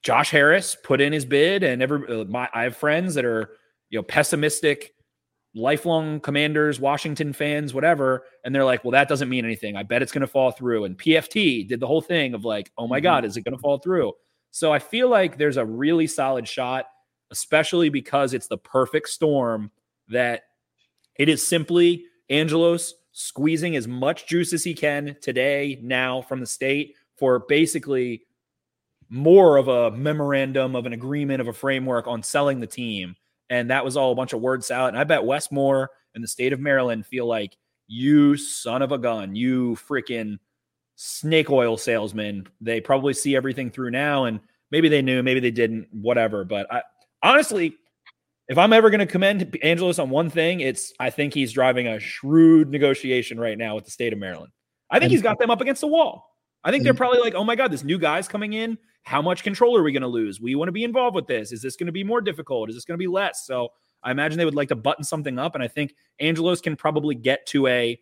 [0.02, 3.50] Josh Harris put in his bid, and every uh, my I have friends that are
[3.90, 4.94] you know pessimistic,
[5.54, 9.76] lifelong Commanders, Washington fans, whatever, and they're like, "Well, that doesn't mean anything.
[9.76, 12.70] I bet it's going to fall through." And PFT did the whole thing of like,
[12.78, 14.12] "Oh my God, is it going to fall through?"
[14.52, 16.86] So I feel like there's a really solid shot,
[17.30, 19.70] especially because it's the perfect storm
[20.08, 20.42] that
[21.18, 26.46] it is simply Angelos squeezing as much juice as he can today, now from the
[26.46, 28.22] state for basically
[29.09, 33.16] more of a memorandum of an agreement of a framework on selling the team.
[33.48, 34.94] And that was all a bunch of word salad.
[34.94, 38.92] And I bet Wes Moore and the state of Maryland feel like you son of
[38.92, 40.38] a gun, you freaking
[40.96, 42.46] snake oil salesman.
[42.61, 44.24] They probably see everything through now.
[44.24, 46.44] And maybe they knew, maybe they didn't, whatever.
[46.44, 46.83] But I
[47.22, 47.76] honestly,
[48.48, 51.87] if I'm ever going to commend Angelos on one thing, it's I think he's driving
[51.88, 54.52] a shrewd negotiation right now with the state of Maryland.
[54.90, 56.30] I think he's got them up against the wall.
[56.62, 58.78] I think they're probably like, oh my God, this new guy's coming in.
[59.02, 60.40] How much control are we going to lose?
[60.40, 61.52] We want to be involved with this.
[61.52, 62.68] Is this going to be more difficult?
[62.68, 63.46] Is this going to be less?
[63.46, 63.68] So
[64.02, 65.54] I imagine they would like to button something up.
[65.54, 67.98] And I think Angelos can probably get to a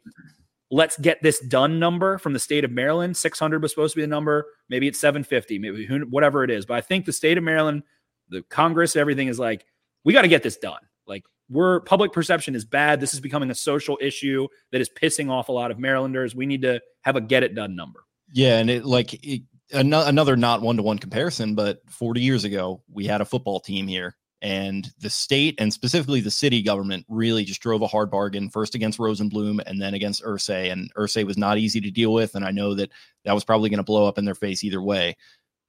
[0.70, 3.16] let's get this done number from the state of Maryland.
[3.16, 4.46] 600 was supposed to be the number.
[4.68, 6.66] Maybe it's 750, maybe who, whatever it is.
[6.66, 7.82] But I think the state of Maryland,
[8.30, 9.66] the Congress, everything is like,
[10.04, 10.80] we got to get this done.
[11.06, 13.00] Like, we're public perception is bad.
[13.00, 16.34] This is becoming a social issue that is pissing off a lot of Marylanders.
[16.34, 18.00] We need to have a get it done number.
[18.32, 22.44] Yeah, and it like it, ano- another not one to one comparison, but 40 years
[22.44, 27.04] ago we had a football team here, and the state and specifically the city government
[27.08, 31.24] really just drove a hard bargain first against Rosenbloom and then against Irsay, and Irsay
[31.24, 32.90] was not easy to deal with, and I know that
[33.24, 35.16] that was probably going to blow up in their face either way.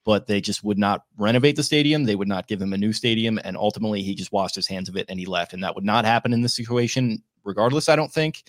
[0.06, 2.06] But they just would not renovate the stadium.
[2.06, 4.88] They would not give him a new stadium, and ultimately he just washed his hands
[4.88, 5.54] of it and he left.
[5.54, 7.90] And that would not happen in this situation, regardless.
[7.90, 8.44] I don't think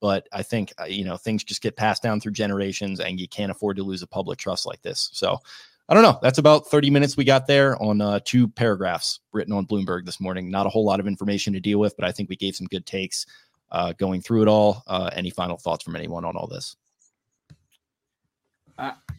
[0.00, 3.28] but I think uh, you know things just get passed down through generations, and you
[3.28, 5.10] can't afford to lose a public trust like this.
[5.12, 5.38] So
[5.88, 6.18] I don't know.
[6.22, 10.20] That's about thirty minutes we got there on uh, two paragraphs written on Bloomberg this
[10.20, 10.50] morning.
[10.50, 12.66] Not a whole lot of information to deal with, but I think we gave some
[12.66, 13.26] good takes
[13.72, 14.82] uh, going through it all.
[14.86, 16.76] Uh, any final thoughts from anyone on all this?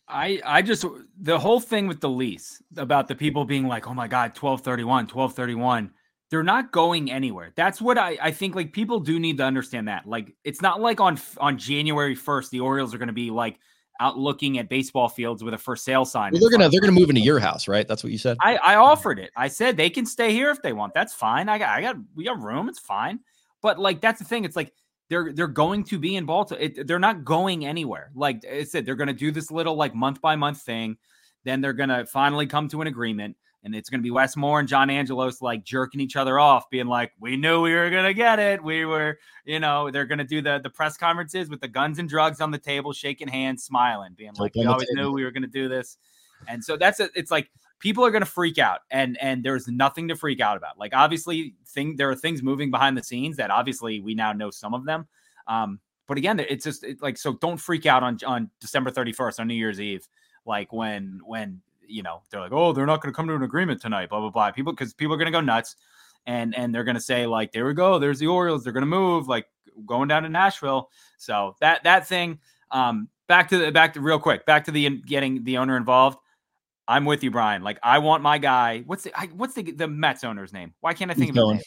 [0.09, 0.85] I I just
[1.21, 5.05] the whole thing with the lease about the people being like, oh my god, 1231,
[5.05, 5.91] 1231.
[6.31, 7.51] They're not going anywhere.
[7.55, 10.05] That's what I, I think like people do need to understand that.
[10.07, 13.59] Like it's not like on on January 1st, the Orioles are gonna be like
[13.99, 16.31] out looking at baseball fields with a for sale sign.
[16.31, 17.87] Well, they're gonna they're gonna move into your house, right?
[17.87, 18.37] That's what you said.
[18.41, 19.31] I, I offered it.
[19.35, 20.93] I said they can stay here if they want.
[20.93, 21.49] That's fine.
[21.49, 22.69] I got I got we got room.
[22.69, 23.19] It's fine.
[23.61, 24.45] But like that's the thing.
[24.45, 24.73] It's like
[25.09, 26.61] they're they're going to be in Baltimore.
[26.61, 28.11] It, they're not going anywhere.
[28.15, 30.97] Like I said, they're going to do this little like month by month thing.
[31.43, 33.35] Then they're going to finally come to an agreement.
[33.63, 36.69] and it's going to be Wes Moore and John Angelos like jerking each other off,
[36.69, 38.63] being like, "We knew we were going to get it.
[38.63, 41.99] We were, you know, they're going to do the the press conferences with the guns
[41.99, 45.31] and drugs on the table, shaking hands, smiling, being like, "We always knew we were
[45.31, 45.97] going to do this."
[46.47, 47.11] And so that's it.
[47.15, 50.57] It's like people are going to freak out, and and there's nothing to freak out
[50.57, 50.77] about.
[50.77, 54.51] Like obviously, thing there are things moving behind the scenes that obviously we now know
[54.51, 55.07] some of them.
[55.47, 57.33] Um, but again, it's just it, like so.
[57.33, 60.07] Don't freak out on on December 31st on New Year's Eve,
[60.45, 63.43] like when when you know they're like, oh, they're not going to come to an
[63.43, 64.09] agreement tonight.
[64.09, 64.51] Blah blah blah.
[64.51, 65.75] People because people are going to go nuts,
[66.25, 67.99] and and they're going to say like, there we go.
[67.99, 68.63] There's the Orioles.
[68.63, 69.47] They're going to move like
[69.85, 70.89] going down to Nashville.
[71.17, 72.39] So that that thing.
[72.71, 74.45] Um, back to the back to real quick.
[74.45, 76.19] Back to the getting the owner involved.
[76.89, 77.61] I'm with you, Brian.
[77.61, 78.79] Like I want my guy.
[78.79, 80.73] What's the I, what's the the Mets owner's name?
[80.81, 81.63] Why can't I think He's of his name?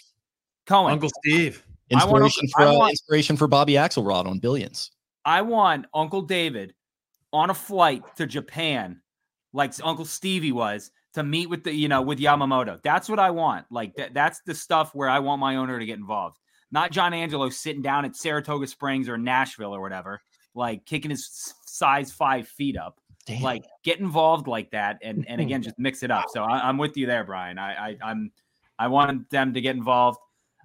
[0.66, 0.92] Cohen.
[0.92, 1.64] Uncle Steve.
[1.90, 4.90] Inspiration for uh, want, inspiration for Bobby Axelrod on Billions.
[5.24, 6.74] I want Uncle David
[7.32, 9.00] on a flight to Japan,
[9.52, 12.82] like Uncle Stevie was, to meet with the you know with Yamamoto.
[12.82, 13.66] That's what I want.
[13.70, 14.14] Like that.
[14.14, 16.38] That's the stuff where I want my owner to get involved.
[16.72, 20.20] Not John Angelo sitting down at Saratoga Springs or Nashville or whatever,
[20.54, 22.98] like kicking his size five feet up.
[23.26, 23.42] Damn.
[23.42, 26.26] Like get involved like that, and and again just mix it up.
[26.30, 27.58] So I, am with you there, Brian.
[27.58, 28.32] I, I I'm
[28.78, 30.18] I want them to get involved.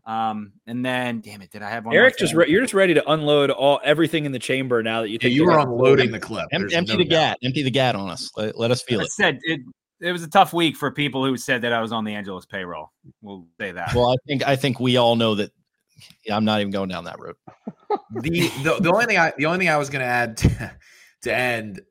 [0.08, 1.94] Um, and then, damn it, did I have one?
[1.94, 5.10] Eric, just re- you're just ready to unload all everything in the chamber now that
[5.10, 6.48] you think yeah, you were unloading the clip.
[6.54, 8.32] Em- empty no the gat, empty the gat on us.
[8.38, 9.12] Let, let us feel I it.
[9.12, 9.60] Said it.
[10.00, 12.46] It was a tough week for people who said that I was on the Angelos
[12.46, 12.92] payroll.
[13.22, 13.94] We'll say that.
[13.94, 15.52] Well, I think I think we all know that.
[16.26, 17.36] Yeah, I'm not even going down that road.
[18.12, 20.38] the, the the only thing I the only thing I was going to add
[21.24, 21.82] to end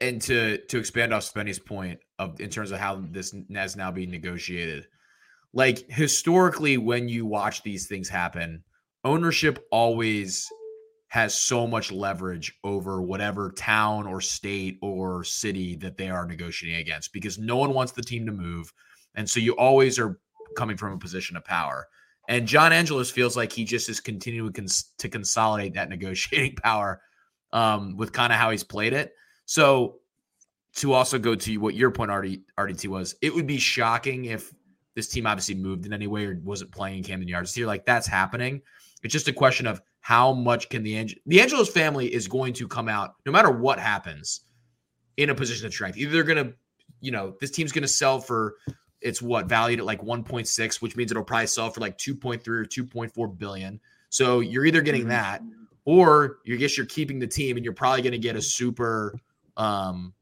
[0.00, 3.90] and to to expand off Spenny's point of in terms of how this has now
[3.90, 4.86] being negotiated
[5.52, 8.62] like historically when you watch these things happen
[9.04, 10.48] ownership always
[11.08, 16.80] has so much leverage over whatever town or state or city that they are negotiating
[16.80, 18.72] against because no one wants the team to move
[19.14, 20.18] and so you always are
[20.56, 21.86] coming from a position of power.
[22.28, 27.02] And john angelos feels like he just is continuing cons- to consolidate that negotiating power
[27.52, 29.12] um, with kind of how he's played it
[29.46, 29.96] so
[30.74, 34.52] to also go to what your point already rdt was it would be shocking if
[34.96, 37.56] this team obviously moved in any way or wasn't playing in Camden Yards.
[37.56, 38.62] You're like, that's happening.
[39.04, 42.54] It's just a question of how much can the Ang- the Angelos family is going
[42.54, 44.40] to come out, no matter what happens,
[45.18, 45.98] in a position of strength.
[45.98, 46.54] Either they're going to,
[47.00, 48.56] you know, this team's going to sell for
[49.02, 52.64] it's what valued at like 1.6, which means it'll probably sell for like 2.3 or
[52.64, 53.78] 2.4 billion.
[54.08, 55.10] So you're either getting mm-hmm.
[55.10, 55.42] that,
[55.84, 59.14] or you guess you're keeping the team, and you're probably going to get a super
[59.56, 60.12] um,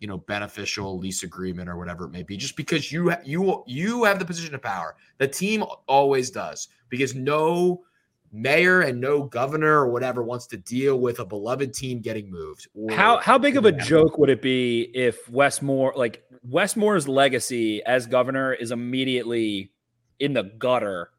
[0.00, 4.04] you know beneficial lease agreement or whatever it may be just because you you you
[4.04, 4.96] have the position of power.
[5.18, 7.82] The team always does because no
[8.32, 12.68] mayor and no governor or whatever wants to deal with a beloved team getting moved
[12.88, 17.08] how how big of a joke would it be if Wes Moore like Wes Moore's
[17.08, 19.72] legacy as governor is immediately
[20.20, 21.10] in the gutter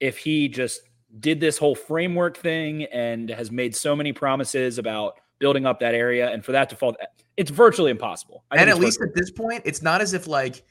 [0.00, 0.80] if he just
[1.20, 5.94] did this whole framework thing and has made so many promises about building up that
[5.94, 6.96] area, and for that to fall,
[7.36, 8.44] it's virtually impossible.
[8.50, 10.62] I and at least at this point, it's not as if like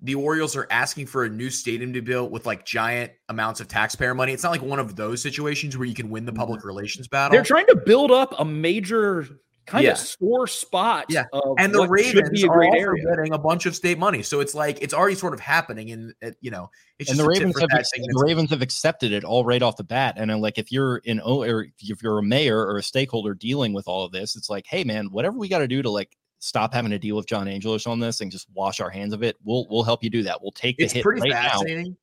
[0.00, 3.68] the Orioles are asking for a new stadium to build with like giant amounts of
[3.68, 4.32] taxpayer money.
[4.32, 6.68] It's not like one of those situations where you can win the public mm-hmm.
[6.68, 7.32] relations battle.
[7.32, 9.26] They're trying to build up a major
[9.66, 9.92] kind yeah.
[9.92, 11.06] of sore spot.
[11.08, 11.24] Yeah,
[11.58, 13.04] and the Ravens are also area.
[13.04, 16.14] getting a bunch of state money, so it's like it's already sort of happening, and
[16.24, 19.62] uh, you know, it's and the Ravens have the Ravens have accepted it all right
[19.62, 22.78] off the bat, and I'm like, if you're in or if you're a mayor or
[22.78, 25.68] a stakeholder dealing with all of this, it's like, hey man, whatever we got to
[25.68, 28.80] do to like stop having to deal with John Angelos on this and just wash
[28.80, 30.40] our hands of it, we'll we'll help you do that.
[30.40, 31.90] We'll take the it's hit pretty right fascinating.
[31.90, 31.96] Now.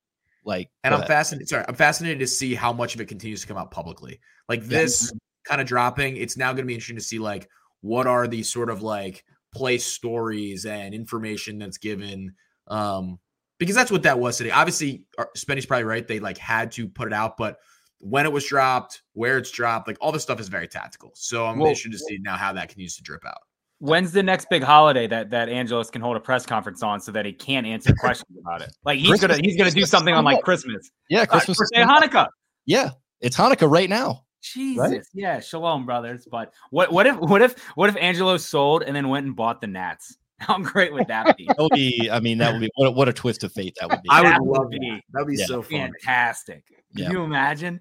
[0.46, 1.48] Like, and I'm fascinated.
[1.48, 4.20] Sorry, I'm fascinated to see how much of it continues to come out publicly.
[4.46, 5.18] Like this yeah.
[5.44, 7.48] Kind of dropping, it's now going to be interesting to see like
[7.80, 9.24] what are these sort of like
[9.54, 12.34] place stories and information that's given
[12.68, 13.18] um
[13.58, 14.50] because that's what that was today.
[14.50, 17.58] Obviously uh, spenny's probably right they like had to put it out but
[18.00, 21.12] when it was dropped where it's dropped like all this stuff is very tactical.
[21.14, 23.38] So i'm well, interested to see now how that continues to drip out.
[23.80, 27.12] When's the next big holiday that that angelos can hold a press conference on so
[27.12, 28.70] that he can't answer questions about it?
[28.84, 30.90] Like he's christmas, gonna he's gonna do something on like christmas.
[31.10, 32.28] Yeah christmas uh, hanukkah.
[32.64, 32.90] Yeah
[33.20, 35.02] it's hanukkah right now Jesus, right?
[35.14, 36.28] yeah, shalom, brothers.
[36.30, 39.60] But what what if what if what if Angelo sold and then went and bought
[39.60, 40.16] the Nats?
[40.38, 41.46] How great would that be?
[41.46, 42.10] that would be.
[42.10, 44.08] I mean, that would be what, what a twist of fate that would be.
[44.10, 45.02] I would that love would be.
[45.12, 45.46] That'd be yeah.
[45.46, 46.64] so fantastic.
[46.94, 47.10] Can yeah.
[47.10, 47.80] you imagine?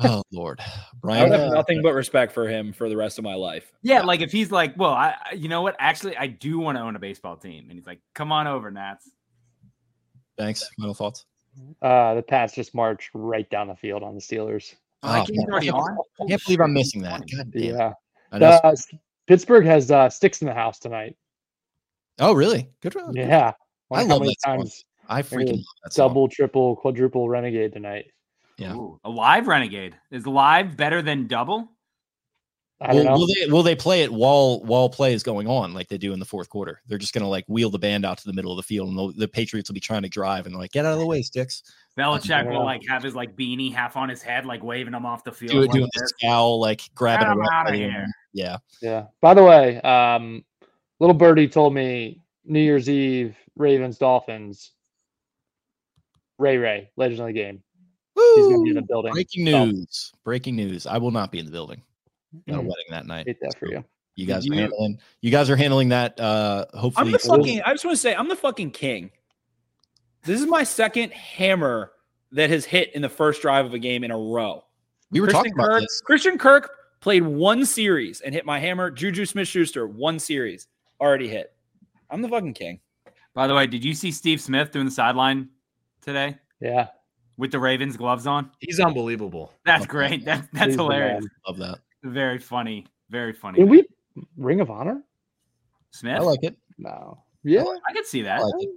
[0.00, 0.60] Oh Lord,
[1.00, 1.32] Brian.
[1.32, 3.72] I have nothing but respect for him for the rest of my life.
[3.82, 5.74] Yeah, like if he's like, well, I, you know what?
[5.80, 8.70] Actually, I do want to own a baseball team, and he's like, come on over,
[8.70, 9.10] Nats.
[10.38, 10.70] Thanks.
[10.78, 11.26] Final thoughts.
[11.82, 14.74] Uh, the Pats just marched right down the field on the Steelers.
[15.02, 15.96] Oh, I can't, already on.
[16.20, 17.22] I can't believe I'm missing that.
[17.30, 17.62] God damn.
[17.62, 17.92] Yeah.
[18.32, 18.74] Uh,
[19.26, 21.16] Pittsburgh has uh, sticks in the house tonight.
[22.18, 22.68] Oh, really?
[22.82, 23.16] Good for them.
[23.16, 23.52] Yeah.
[23.90, 24.58] I how love many that song.
[24.58, 26.08] times I freaking love that song.
[26.08, 28.06] double, triple, quadruple renegade tonight.
[28.58, 28.74] Yeah.
[28.74, 31.70] Ooh, a live renegade is live better than double.
[32.80, 33.12] I don't Will, know.
[33.14, 36.12] will they will they play it while while play is going on like they do
[36.12, 36.80] in the fourth quarter?
[36.86, 38.96] They're just gonna like wheel the band out to the middle of the field, and
[38.96, 41.06] the, the Patriots will be trying to drive, and they're like, "Get out of the
[41.06, 41.64] way, sticks!"
[41.98, 45.24] Belichick will like have his like beanie half on his head, like waving him off
[45.24, 45.50] the field.
[45.50, 46.10] Do like doing the this.
[46.20, 48.06] scowl, like grabbing Get it 'em up outta by the here.
[48.32, 49.06] Yeah, Yeah.
[49.20, 50.44] By the way, um,
[51.00, 54.70] little birdie told me New Year's Eve Ravens Dolphins.
[56.38, 57.60] Ray Ray, legend of the game.
[58.14, 59.12] He's gonna be in the building.
[59.12, 60.12] Breaking So, news!
[60.22, 60.86] Breaking news!
[60.86, 61.82] I will not be in the building.
[62.48, 63.26] Got a wedding that night.
[63.26, 63.84] Hate that for you.
[64.14, 64.98] You guys Did are you- handling.
[65.20, 66.18] You guys are handling that.
[66.18, 66.66] Uh,
[66.96, 67.62] I'm the fucking.
[67.62, 69.10] I just want to say, I'm the fucking king.
[70.24, 71.92] This is my second hammer
[72.32, 74.64] that has hit in the first drive of a game in a row.
[75.10, 76.00] we were Christian talking about Kirk, this.
[76.04, 76.70] Christian Kirk
[77.00, 78.90] played one series and hit my hammer.
[78.90, 80.66] Juju Smith Schuster, one series,
[81.00, 81.54] already hit.
[82.10, 82.80] I'm the fucking king.
[83.34, 85.48] By the way, did you see Steve Smith doing the sideline
[86.02, 86.88] today Yeah.
[87.36, 88.50] with the Ravens gloves on?
[88.58, 89.52] He's unbelievable.
[89.64, 90.24] That's great.
[90.24, 91.24] That's that's He's hilarious.
[91.46, 91.78] Love that.
[92.12, 92.86] Very funny.
[93.10, 93.58] Very funny.
[93.60, 93.86] Did we
[94.36, 95.02] Ring of Honor?
[95.90, 96.16] Smith?
[96.16, 96.56] I like it.
[96.78, 97.22] No.
[97.44, 97.64] Yeah.
[97.88, 98.40] I could see that.
[98.40, 98.68] I like it.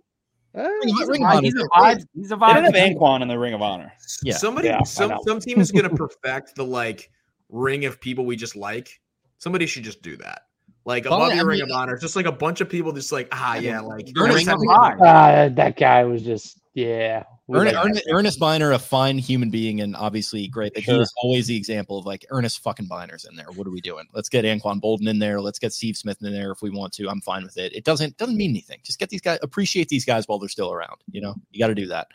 [0.53, 0.67] Eh,
[1.07, 2.03] Ring of- Vibe- he's a vibe.
[2.13, 2.97] He's a They didn't have vibe.
[2.97, 3.91] Anquan in the Ring of Honor.
[4.23, 4.35] Yeah.
[4.35, 7.09] Somebody, Yeah, some some team is gonna perfect the like
[7.49, 8.89] ring of people we just like.
[9.37, 10.43] Somebody should just do that.
[10.85, 12.91] Like Well, above I your ring mean- of honor, just like a bunch of people
[12.91, 17.23] just like ah yeah, like ring of Earnest- Uh, that guy was just yeah.
[17.53, 18.07] Earnest, like Earnest.
[18.09, 21.01] Earnest Byner, a fine human being and obviously great, but he Sure.
[21.01, 23.47] is always the example of like Earnest fucking Byner's in there.
[23.55, 24.05] What are we doing?
[24.13, 25.41] Let's get Anquan Boldin in there.
[25.41, 27.09] Let's get Steve Smith in there if we want to.
[27.09, 27.73] I'm fine with it.
[27.75, 28.79] It doesn't doesn't mean anything.
[28.83, 31.01] Just get these guys, appreciate these guys while they're still around.
[31.11, 32.07] You know, you got to do that.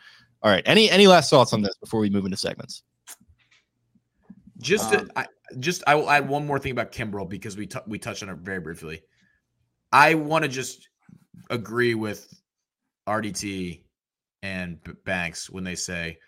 [0.42, 0.62] All right.
[0.66, 2.82] Any any last thoughts on this before we move into segments?
[4.58, 5.26] Just, to, Um, I,
[5.58, 8.30] just I will add one more thing about Kimbrel because we t- we touched on
[8.30, 9.02] it very briefly.
[9.92, 10.88] I want to just
[11.50, 12.26] agree with
[13.06, 13.82] RDT
[14.46, 16.18] and B- Banks when they say,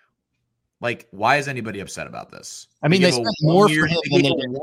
[0.80, 2.68] like, why is anybody upset about this?
[2.82, 4.60] I mean, they gave a spent more for one-year- him they than they gave did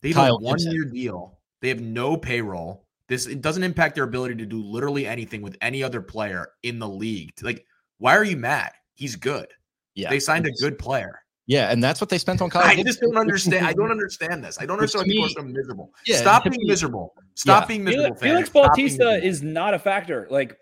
[0.00, 1.38] They have Kyle a one-year deal.
[1.60, 2.84] They have no payroll.
[3.08, 6.78] This it doesn't impact their ability to do literally anything with any other player in
[6.78, 7.32] the league.
[7.42, 7.64] Like,
[7.98, 8.72] why are you mad?
[8.94, 9.48] He's good.
[9.94, 11.22] Yeah, They signed a good player.
[11.46, 12.62] Yeah, and that's what they spent on Kyle.
[12.62, 12.86] I Gibson.
[12.86, 13.66] just don't understand.
[13.66, 14.58] I don't understand this.
[14.60, 15.92] I don't understand why people are so miserable.
[16.06, 17.14] Yeah, Stop being me- miserable.
[17.34, 17.66] Stop Yeah.
[17.68, 18.16] being miserable.
[18.16, 18.20] Felix.
[18.20, 19.26] Felix Bautista miserable.
[19.28, 20.28] is not a factor.
[20.30, 20.56] Like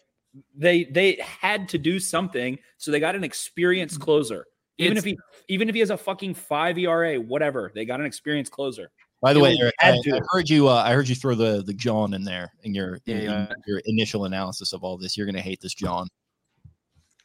[0.55, 4.47] they they had to do something, so they got an experienced closer.
[4.79, 5.19] Even It's- if he
[5.49, 8.91] even if he has a fucking five ERA, whatever, they got an experienced closer.
[9.23, 9.93] By the It way, Eric, I.
[9.93, 10.69] I heard you.
[10.69, 13.53] Uh, I heard you throw the the John in there in your Yeah, in, yeah.
[13.67, 15.17] your initial analysis of all this.
[15.17, 16.09] You're gonna hate this John.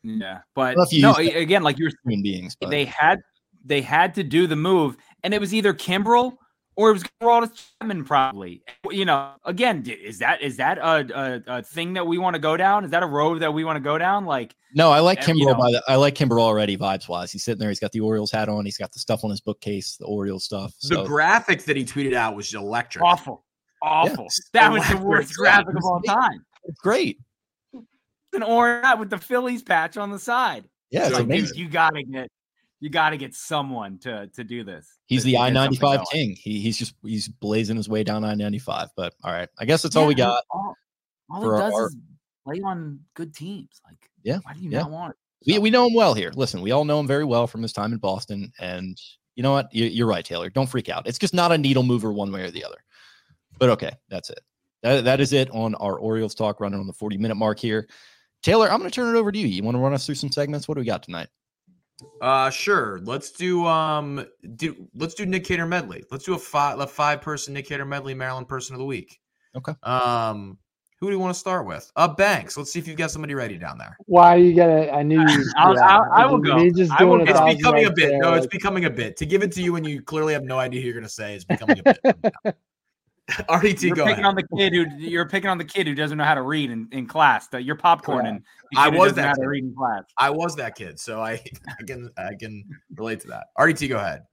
[0.04, 3.20] Yeah, but you no, again, like you're Human beings, but they had
[3.66, 6.38] they had to do the move, and it was either Kimbrel
[6.76, 8.64] or it was Aroldis Chapman, probably.
[8.90, 12.40] You know, again, is that is that a, a, a thing that we want to
[12.40, 12.86] go down?
[12.86, 14.26] Is that a road that we want to go down?
[14.26, 15.84] Like, no, I like eh, and, you know- by the.
[15.88, 17.32] I like Kimbrel already vibes wise.
[17.32, 17.70] He's sitting there.
[17.70, 18.66] He's got the Orioles hat on.
[18.66, 20.74] He's got the stuff on his bookcase, the Orioles stuff.
[20.82, 23.04] The So graphic that he tweeted out was electric.
[23.04, 23.44] awful,
[23.82, 24.28] awful.
[24.54, 26.46] That was the worst graphic of all time.
[26.64, 27.20] it's great.
[28.34, 30.64] An orange hat with the Phillies patch on the side.
[30.90, 31.58] Yeah, it's So, Like, amazing.
[31.58, 32.30] you gotta get
[32.82, 34.98] you gotta get someone to to do this.
[35.06, 36.36] He's to- the I ninety five king.
[36.38, 38.90] He, he's just he's blazing his way down I ninety five.
[38.98, 40.44] But all right, I guess that's all we got.
[40.50, 40.76] All,
[41.30, 41.96] all does our- is
[42.44, 43.80] play on good teams.
[43.88, 44.80] Like, Yeah, why do you yeah.
[44.82, 45.18] not want it?
[45.54, 46.32] We we know him well here.
[46.36, 48.52] Listen, we all know him very well from his time in Boston.
[48.60, 49.00] And
[49.36, 49.74] you know what?
[49.74, 50.50] You, you're right, Taylor.
[50.50, 51.08] Don't freak out.
[51.08, 52.84] It's just not a needle mover one way or the other.
[53.58, 54.40] But okay, that's it.
[54.84, 57.88] That, that is it on our Orioles talk running on the 40 minute mark here.
[58.42, 59.46] Taylor, I'm going to turn it over to you.
[59.46, 60.68] You want to run us through some segments?
[60.68, 61.28] What do we got tonight?
[62.22, 63.00] Uh sure.
[63.04, 64.26] Let's do um
[64.56, 66.04] do let's do Nick Cater medley.
[66.12, 69.20] Let's do a five a five person Nick Cater medley Maryland person of the week.
[69.56, 69.74] Okay.
[69.84, 70.58] Um
[71.00, 71.92] who do you want to start with?
[71.96, 72.58] Uh Banks.
[72.58, 73.98] Let's see if you've got somebody ready down there.
[74.06, 74.94] Why you gotta?
[74.94, 75.46] I knew you.
[75.58, 76.70] I'll- I'll- I will go.
[76.70, 77.32] just I will doing go.
[77.32, 78.10] It's thousand becoming a bit.
[78.10, 79.18] there, No, it's becoming a bit.
[79.18, 81.36] To give it to you when you clearly have no idea who you're gonna say
[81.36, 82.56] is becoming a bit.
[83.50, 84.26] RDT, You're go picking ahead.
[84.26, 86.70] on the kid who you're picking on the kid who doesn't know how to read
[86.70, 87.48] in, in class.
[87.50, 88.42] That you're popcorning.
[88.72, 89.46] the I was that how kid.
[89.46, 90.04] read in class.
[90.18, 91.34] I was that kid, so I,
[91.80, 92.64] I can I can
[92.96, 93.48] relate to that.
[93.58, 94.24] RDT, go ahead.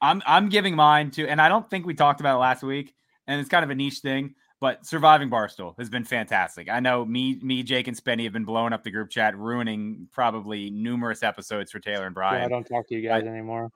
[0.00, 2.94] I'm I'm giving mine to, and I don't think we talked about it last week,
[3.26, 4.34] and it's kind of a niche thing.
[4.60, 6.68] But surviving Barstool has been fantastic.
[6.68, 10.08] I know me, me, Jake, and Spenny have been blowing up the group chat, ruining
[10.10, 13.70] probably numerous episodes for Taylor and yeah, I don't talk to you guys anymore.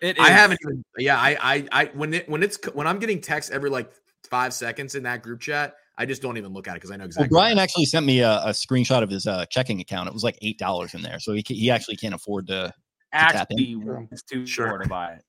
[0.00, 0.82] It I haven't even.
[0.96, 3.92] Yeah, I, I, I, when it, when it's, when I'm getting texts every like
[4.32, 6.94] five seconds in that group chat, I just don't even look at it because I
[6.96, 7.28] know Well, exactly.
[7.28, 10.08] Brian actually sent me a, a screenshot of his uh, checking account.
[10.08, 11.20] It was like $8 in there.
[11.20, 12.72] So he, he actually can't afford to.
[13.12, 14.08] tap actually Sure.
[14.10, 14.68] it's too Sure.
[14.68, 15.24] short to buy it.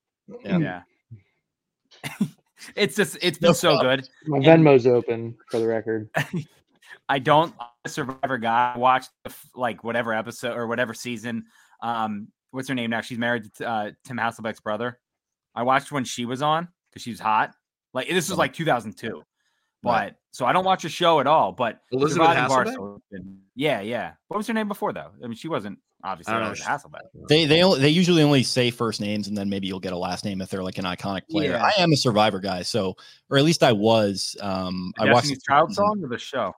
[0.45, 0.81] Yeah.
[2.01, 2.27] Yeah.
[2.77, 3.97] it's just it's been No so problem.
[3.99, 4.09] good.
[4.27, 6.09] My And- Venmo's open for the record.
[7.09, 8.71] I don't a Survivor guy.
[8.75, 9.09] I watched
[9.53, 11.43] like whatever episode or whatever season.
[11.81, 13.01] Um, what's her name now?
[13.01, 14.97] She's married to uh, Tim Hasselbeck's brother.
[15.53, 17.53] I watched when she was on because she was hot.
[17.93, 19.21] Like this was like 2002.
[19.83, 20.13] But Right.
[20.31, 21.51] so I don't watch a show at all.
[21.51, 22.47] But Elisabeth Hasselbeck?
[22.75, 24.13] Barstool has been- yeah, yeah.
[24.29, 25.11] What was her name before though?
[25.23, 26.49] I mean, she wasn't obviously I don't know.
[26.51, 27.27] Elisabeth Hasselbeck.
[27.29, 29.97] They they only, they usually only say first names and then maybe you'll get a
[29.97, 31.51] last name if they're like an iconic player.
[31.51, 31.63] Yeah.
[31.77, 32.95] I am a Survivor guy, so
[33.29, 34.35] or at least I was.
[34.41, 36.53] Um, I watched Destiny's the Child season, song or the show?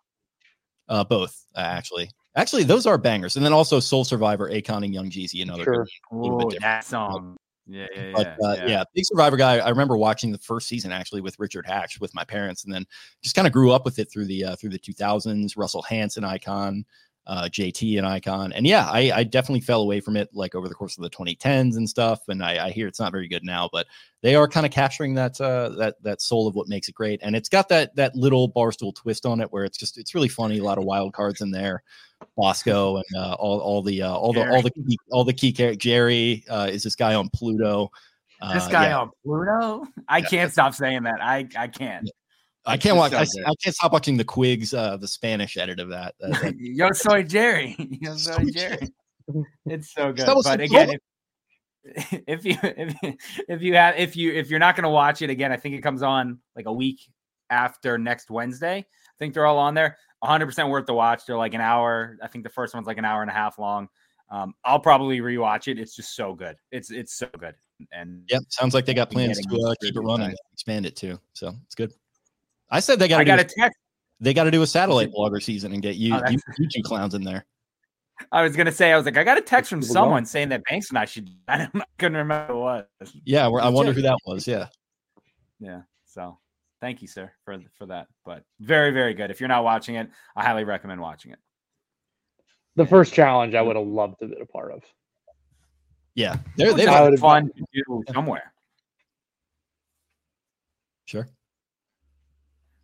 [0.88, 2.10] uh, both uh, actually.
[2.38, 5.86] Actually, those are bangers, and then also Soul Survivor, Akon and Young Jeezy, another Sure.
[6.12, 6.62] good little bit Oh, different.
[6.64, 7.38] that song.
[7.68, 8.36] Yeah, yeah, yeah.
[8.44, 8.84] Uh, yeah.
[8.94, 9.58] big Survivor guy.
[9.58, 12.86] I remember watching the first season actually with Richard Hatch with my parents, and then
[13.24, 15.58] just kind of grew up with it through the uh, through the 2000s.
[15.58, 16.86] Russell Hantz icon,
[17.28, 20.68] uh, JT and icon, and yeah, I, I definitely fell away from it like over
[20.68, 22.22] the course of the 2010s and stuff.
[22.28, 23.88] And I, I hear it's not very good now, but
[24.22, 27.20] they are kind of capturing that uh, that that soul of what makes it great,
[27.24, 30.28] and it's got that that little barstool twist on it where it's just it's really
[30.30, 30.60] funny.
[30.60, 31.84] A lot of wild cards in there.
[32.38, 35.52] Bosco and uh, all all the uh, all the all the key, all the key
[35.52, 35.78] characters.
[35.84, 37.92] Jerry uh, is this guy on Pluto.
[38.54, 39.00] this Uh, guy yeah.
[39.00, 39.86] on Pluto.
[40.08, 40.26] I Yeah.
[40.26, 41.22] can't stop saying that.
[41.22, 42.10] I I can't.
[42.66, 43.12] I can't watch.
[43.12, 43.26] so I.
[43.50, 46.16] I can't stop watching the Quigs, uh, the Spanish edit of that.
[46.58, 47.76] Yo soy Jerry.
[48.02, 48.90] Yo soy Jerry.
[49.66, 50.26] It's so good.
[50.44, 50.98] But again,
[51.84, 55.22] if, if you if, you- if you have if you if you're not gonna watch
[55.22, 57.00] it again, I think it comes on like a week
[57.50, 58.78] after next Wednesday.
[58.80, 59.98] I think they're all on there.
[60.20, 61.26] 100 percent worth the watch.
[61.26, 62.18] They're like an hour.
[62.24, 63.88] I think the first one's like an hour and a half long.
[64.32, 65.78] Um, I'll probably rewatch it.
[65.78, 66.56] It's just so good.
[66.72, 67.54] It's it's so good.
[67.92, 71.20] And yep, sounds like they got plans to uh, keep it, running, expand it too.
[71.34, 71.94] So it's good.
[72.76, 73.42] I said they got I to got do.
[73.42, 73.80] a text.
[74.20, 76.82] They got to do a satellite blogger season and get you, Oh, you, you two
[76.84, 77.46] clowns in there.
[78.32, 80.50] I was gonna say I was like I got a text from People someone saying
[80.50, 81.30] that Banks and I should.
[81.48, 82.90] I, don't, I couldn't remember what.
[83.26, 84.48] Yeah, we're, I wonder who that was.
[84.48, 84.68] Yeah,
[85.60, 85.82] Yeah.
[86.06, 86.38] So
[86.80, 88.08] thank you, sir, for for that.
[88.26, 89.32] But very, very good.
[89.32, 91.40] If you're not watching it, I highly recommend watching it.
[92.78, 94.82] The first challenge I would have loved to be a part of.
[96.14, 98.54] yeah, they're they're I would've- fun to do somewhere.
[101.06, 101.28] sure.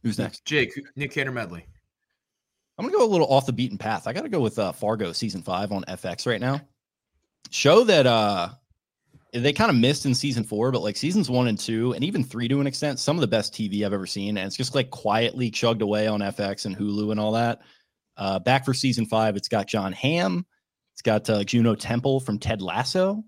[0.03, 0.45] Who's next?
[0.45, 1.65] Jake, Nick Cantor Medley.
[2.77, 4.07] I'm gonna go a little off the beaten path.
[4.07, 6.61] I got to go with uh, Fargo season five on FX right now.
[7.51, 8.49] Show that uh
[9.33, 12.23] they kind of missed in season four, but like seasons one and two, and even
[12.23, 14.37] three to an extent, some of the best TV I've ever seen.
[14.37, 17.61] And it's just like quietly chugged away on FX and Hulu and all that.
[18.17, 20.45] Uh, back for season five, it's got Jon Hamm,
[20.93, 23.23] it's got uh, Juno Temple from Ted Lasso,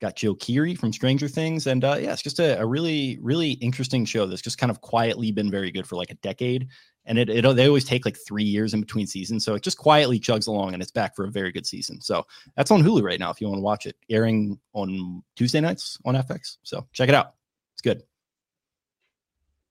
[0.00, 3.52] got Joe Keery from Stranger Things, and uh, yeah, it's just a, a really, really
[3.52, 6.68] interesting show that's just kind of quietly been very good for like a decade
[7.06, 9.78] and it, it they always take like three years in between seasons so it just
[9.78, 12.24] quietly chugs along and it's back for a very good season so
[12.56, 15.98] that's on hulu right now if you want to watch it airing on tuesday nights
[16.04, 17.34] on fx so check it out
[17.74, 18.02] it's good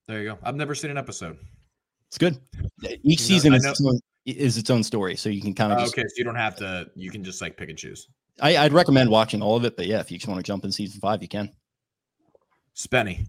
[0.07, 0.39] There you go.
[0.43, 1.37] I've never seen an episode.
[2.07, 2.39] it's good
[3.03, 5.77] each know, season is its, own, is its own story so you can kind of
[5.77, 6.89] Oh, just okay, so you don't have to.
[6.95, 8.07] You can just like pick and choose.
[8.41, 10.63] I, i'd recommend watching all of it but yeah if you just want to jump
[10.65, 11.51] in season five you can
[12.75, 13.27] Spenny.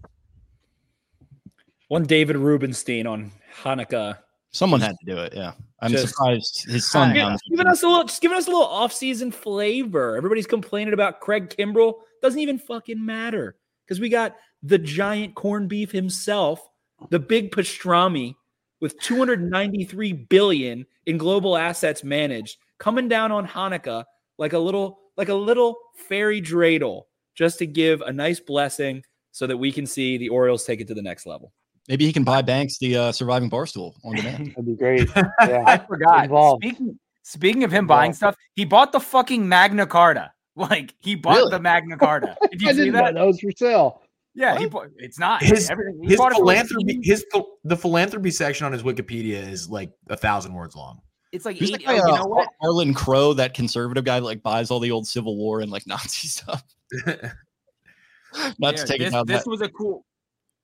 [1.89, 3.31] One David Rubenstein on
[3.63, 4.17] Hanukkah.
[4.51, 5.51] someone had to do it yeah
[5.81, 8.49] i'm Just- surprised his son Gi- now giving us a little, just giving us a
[8.49, 10.15] little off-season flavor.
[10.15, 11.95] Everybody's complaining about Craig Kimbrel.
[12.21, 16.61] Doesn't even fucking matter because we got the giant corned beef himself,
[17.09, 18.35] the big pastrami
[18.79, 24.05] with 293 billion in global assets managed, coming down on Hanukkah
[24.37, 25.75] like a little, like a little
[26.07, 27.03] fairy dreidel,
[27.35, 30.87] just to give a nice blessing so that we can see the Orioles take it
[30.89, 31.53] to the next level.
[31.87, 35.09] maybe he can buy banks the uh, surviving barstool on demand That'd be great.
[35.39, 36.25] I forgot.
[36.25, 36.63] Involved.
[36.63, 40.31] Speaking speaking of him buying stuff, he bought the fucking Magna Carta.
[40.57, 41.51] Like he bought Really?
[41.51, 42.35] the Magna Carta.
[42.51, 43.13] Did I see didn't know that?
[43.13, 44.01] that was for sale.
[44.35, 46.01] Yeah, he bought, it's not His- everything.
[46.03, 47.25] He His bought it for philanthropy, his
[47.63, 50.99] the philanthropy section on his Wikipedia is like a thousand words long.
[51.31, 52.49] It's like Who's 80, that guy, oh, you uh, know what?
[52.61, 55.87] Harlan Crow, that conservative guy that like buys all the old Civil War and like
[55.87, 56.63] Nazi stuff.
[57.05, 59.49] Not Yeah, to take this, it down this that.
[59.49, 60.05] was a cool.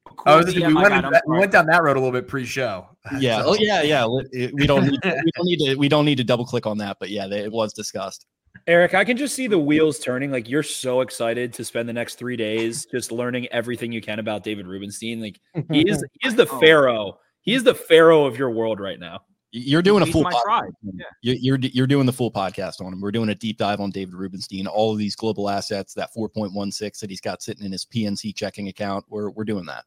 [0.05, 1.99] cool oh, this- we went, got, in I'm that- we went down that road a
[1.99, 2.87] little bit pre-show.
[3.19, 3.41] Yeah.
[3.41, 3.81] So- Oh yeah.
[3.81, 4.03] Yeah.
[4.05, 4.99] Let- We don't need.
[5.03, 5.75] we don't need to.
[5.75, 6.97] We don't need to double click on that.
[6.99, 8.25] But yeah, it was discussed.
[8.65, 10.31] Eric, I can just see the wheels turning.
[10.31, 14.19] Like you're so excited to spend the next three days just learning everything you can
[14.19, 15.21] about David Rubenstein.
[15.21, 15.39] Like
[15.71, 16.59] he is, he is the Oh.
[16.59, 17.19] pharaoh.
[17.41, 19.21] He is the pharaoh of your world right now.
[19.57, 20.23] You're doing a full.
[20.23, 20.71] podcast.
[20.83, 21.05] Yeah.
[21.21, 23.01] You're, you're you're doing the full podcast on him.
[23.01, 26.99] We're doing a deep dive on David Rubenstein, all of these global assets, that 4.16
[26.99, 29.05] that he's got sitting in his PNC checking account.
[29.09, 29.85] We're we're doing that.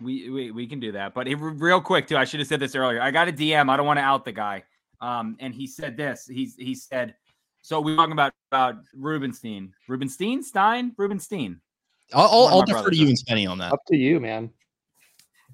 [0.00, 1.14] We, we we can do that.
[1.14, 3.00] But it, real quick too, I should have said this earlier.
[3.00, 3.70] I got a DM.
[3.70, 4.64] I don't want to out the guy.
[5.00, 6.26] Um, and he said this.
[6.26, 7.14] He's he said,
[7.62, 11.60] so we're talking about about Rubenstein, Rubenstein, Stein, Rubenstein.
[12.12, 13.72] I'll, I'll, I'll defer to you and Spenny on that.
[13.72, 14.50] Up to you, man.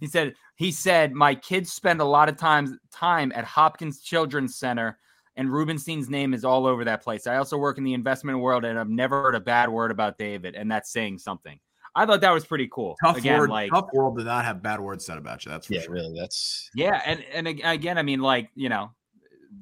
[0.01, 4.57] He said He said, "My kids spend a lot of times time at Hopkins Children's
[4.57, 4.99] Center,
[5.37, 7.27] and Rubenstein's name is all over that place.
[7.27, 10.19] I also work in the investment world, and I've never heard a bad word about
[10.19, 11.59] David, and that's saying something."
[11.95, 12.95] I thought that was pretty cool.
[13.03, 13.49] Tough Again, word.
[13.49, 15.51] like tough world did not have bad words said about you.
[15.51, 15.95] That's for Yeah, sure.
[15.95, 16.21] really.
[16.21, 18.91] That's Yeah, and and again, I mean, like you know,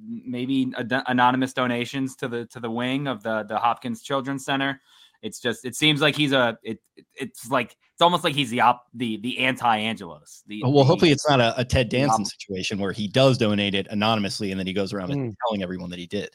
[0.04, 4.80] maybe ad- anonymous donations to the to the wing of the the Hopkins Children's Center.
[5.22, 8.50] It's just it seems like he's a it, it- it's like it's almost like he's
[8.50, 10.42] the op the the anti Angelos.
[10.46, 13.38] The Oh, well, the- hopefully it's not a, a Ted Danson situation where he does
[13.38, 15.36] donate it anonymously and then he goes around and Mm.
[15.46, 16.30] telling everyone that he did.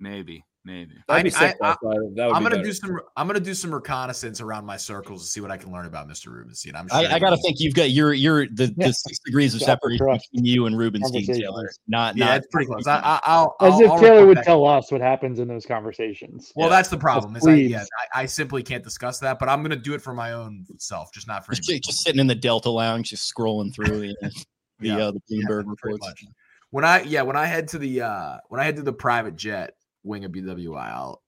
[0.00, 0.94] maybe maybe.
[1.08, 1.56] That'd be I- sick.
[1.62, 1.88] I- though.
[1.90, 2.62] That- that would I'm gonna better.
[2.64, 3.00] do some.
[3.16, 6.08] I'm gonna do some reconnaissance around my circles to see what I can learn about
[6.08, 6.26] Mr.
[6.32, 6.74] Rubenstein.
[6.76, 8.86] I'm sure I, I got to think you've got your your the, Yeah.
[8.88, 11.70] the six degrees of separation between you and Rubenstein, Taylor.
[11.88, 12.86] Not Yeah, not it's pretty close.
[12.86, 14.44] I, I, I'll, As I'll- if I'll Taylor would back.
[14.44, 16.52] tell us what happens in those conversations.
[16.56, 16.76] Well, Yeah.
[16.76, 17.36] that's the problem.
[17.36, 17.84] Is I, yeah,
[18.14, 19.38] I, I simply can't discuss that.
[19.38, 22.20] But I'm gonna do it for my own self, just not for just, just sitting
[22.20, 24.14] in the Delta Lounge, just scrolling through the
[24.80, 24.96] the, Yeah.
[24.96, 26.24] uh, the Bloomberg pretty reports.
[26.70, 29.36] When I yeah, when I head to the uh when I head to the private
[29.36, 29.74] jet
[30.04, 31.22] wing of BWI, I'll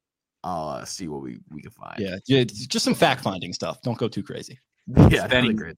[0.45, 1.99] I'll uh, see what we we can find.
[1.99, 3.83] Yeah, yeah, just some fact finding stuff.
[3.83, 4.59] Don't go too crazy.
[4.87, 5.57] yeah, Spenny.
[5.57, 5.77] great.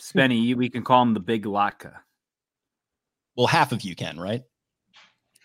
[0.00, 1.92] Spenny, we can call him the Big Latka.
[3.36, 4.42] Well, half of you can, right?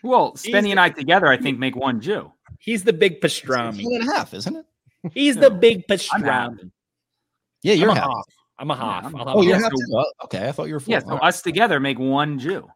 [0.02, 2.32] Well, Spenny the- and I together, I think, make one Jew.
[2.58, 3.84] He's the big It's pastrami.
[3.84, 4.64] one and a half, isn't it?
[5.12, 5.42] He's No.
[5.42, 6.70] the big I'm pastrami.
[7.62, 8.08] Yeah, you're I'm a half.
[8.10, 8.24] half.
[8.58, 9.04] I'm a Yeah, half.
[9.04, 9.72] I'm- I'll Oh, you're Yeah, half.
[9.74, 10.92] so- Oh, okay, I thought you were full.
[10.92, 11.28] Yeah, so All right.
[11.28, 12.68] us together make one Jew.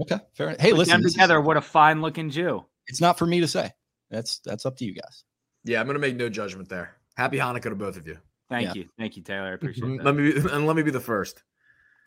[0.00, 0.50] Okay, fair.
[0.58, 2.64] Hey, Put listen, them this is- together, what a fine looking Jew.
[2.86, 3.72] It's not for me to say.
[4.10, 5.24] That's that's up to you guys.
[5.64, 6.96] Yeah, I'm gonna make no judgment there.
[7.16, 8.18] Happy Hanukkah to both of you.
[8.50, 8.72] Thank Yeah.
[8.74, 9.48] you, thank you, Taylor.
[9.48, 10.04] I appreciate that.
[10.04, 11.42] Let me be, and let me be the first.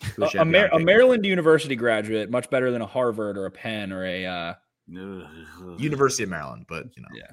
[0.01, 3.51] to wish a, Mar- a Maryland University graduate, much better than a Harvard or a
[3.51, 4.25] Penn or a.
[4.25, 4.53] Uh,
[5.77, 7.09] University of Maryland, but you know.
[7.13, 7.31] yeah.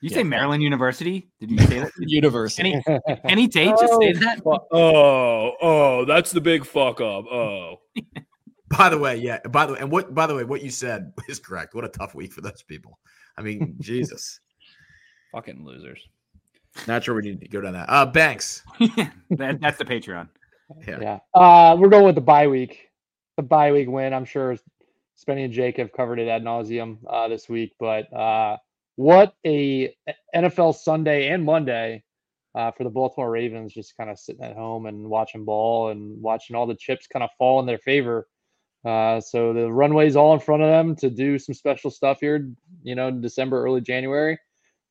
[0.00, 0.16] You Yeah.
[0.16, 1.30] say Maryland University?
[1.40, 1.92] Did you say that?
[1.98, 2.80] University.
[2.86, 4.40] Any, Kenny Tate just say that?
[4.46, 7.26] Oh, oh, that's the big fuck up.
[7.26, 7.76] Oh,
[8.76, 9.38] By the way, yeah.
[9.48, 11.74] By the way, and what by the way, what you said is correct.
[11.74, 12.98] What a tough week for those people.
[13.36, 14.40] I mean, Jesus.
[15.32, 16.00] fucking losers.
[16.86, 17.86] Not sure we need to go down that.
[17.88, 18.62] Uh Banks.
[19.30, 20.28] that, that's the Patreon.
[20.86, 20.98] Yeah.
[21.00, 21.18] Yeah.
[21.34, 22.90] Uh, we're going with the bye week.
[23.36, 24.14] The bye week win.
[24.14, 24.56] I'm sure
[25.18, 28.56] Spenny and Jake have covered it ad nauseum uh, this week, but uh,
[28.96, 29.92] what a
[30.34, 32.04] NFL Sunday and Monday
[32.54, 36.20] uh, for the Baltimore Ravens, just kind of sitting at home and watching ball and
[36.22, 38.28] watching all the chips kind of fall in their favor.
[38.84, 42.50] Uh, so the runway's all in front of them to do some special stuff here,
[42.82, 44.38] you know, December, early January.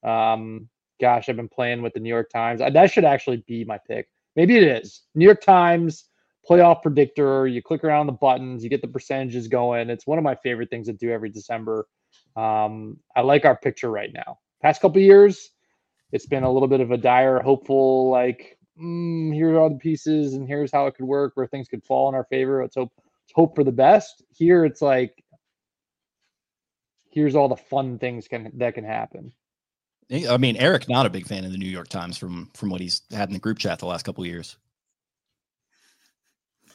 [0.04, 0.70] Um,
[1.02, 2.62] gosh, I've been playing with the New York Times.
[2.62, 4.08] Uh, That should actually be my pick.
[4.36, 5.02] Maybe it is.
[5.16, 6.06] New York Times
[6.50, 7.48] playoff predictor.
[7.48, 9.90] You click around the buttons, you get the percentages going.
[9.90, 11.88] It's one of my favorite things to do every December.
[12.36, 14.40] Um, I like our picture right now.
[14.62, 15.52] Past couple years,
[16.12, 19.76] it's been a little bit of a dire, hopeful, like, mm, here are all the
[19.78, 22.62] pieces and here's how it could work, where things could fall in our favor.
[22.62, 22.92] Let's hope,
[23.34, 24.24] hope for the best.
[24.30, 25.24] Here, it's like,
[27.12, 29.32] here's all the fun things can that can happen.
[30.12, 32.82] I mean, Eric, not a big fan of the New York Times from from what
[32.82, 34.58] he's had in the group chat the last couple of years.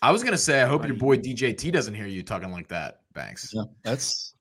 [0.03, 3.01] I was gonna say, I hope your boy DJT doesn't hear you talking like that,
[3.13, 3.51] Banks.
[3.53, 4.35] Yeah, that's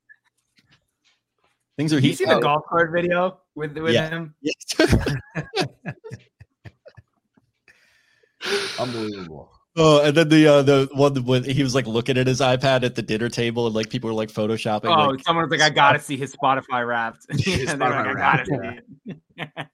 [1.77, 4.09] things are Have you seen the golf cart video with, with Yeah.
[4.09, 4.35] him?
[8.79, 9.51] Unbelievable.
[9.75, 12.83] Oh, and then the uh, the one when he was like looking at his iPad
[12.83, 14.85] at the dinner table, and like people were like photoshopping.
[14.95, 17.25] Oh, like, someone was like, I gotta see his Spotify wrapped.
[17.39, 19.67] His And they're like, Spotify I Wrapped, gotta see it.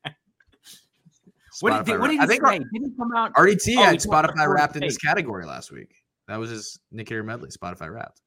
[1.60, 2.22] What did, Spotify what did he Wrapped.
[2.22, 2.58] I think say?
[2.60, 3.34] Did he come out?
[3.34, 5.94] RDT Oh, had he told us Spotify wrapped in this category last week.
[6.30, 8.22] That was his Nick Hater medley, Spotify wrapped.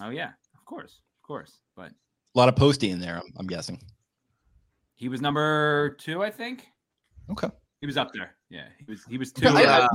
[0.00, 1.58] Oh yeah, of course, of course.
[1.74, 3.16] But a lot of posty in there.
[3.16, 3.80] I'm, I'm guessing.
[4.94, 6.68] he was number two, I think.
[7.30, 7.48] Okay,
[7.80, 8.36] He was up there.
[8.52, 9.04] Yeah, he was.
[9.08, 9.48] He was two.
[9.48, 9.88] I, uh,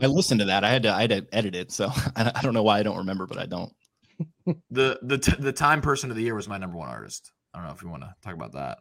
[0.00, 0.62] I, I listened to that.
[0.62, 2.84] I had to I had to edit it, so I, I don't know why I
[2.84, 3.72] don't remember, but I don't.
[4.70, 7.32] The the t- the time person of the year was my number one artist.
[7.52, 8.78] I don't know if you want to talk about that.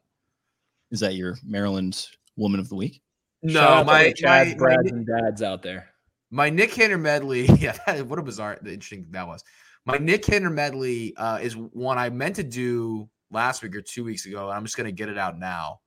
[0.92, 2.08] Is that your Maryland
[2.38, 3.02] Woman of the Week?
[3.42, 5.90] No, my the my, Chads, my, and dads out there.
[6.30, 7.48] my Nick Cantor medley.
[7.60, 9.44] Yeah, that- what a bizarre, interesting that was.
[9.86, 14.04] My Nick Cantor medley uh, is one I meant to do last week or two
[14.04, 15.80] weeks ago, and I'm just going to get it out now.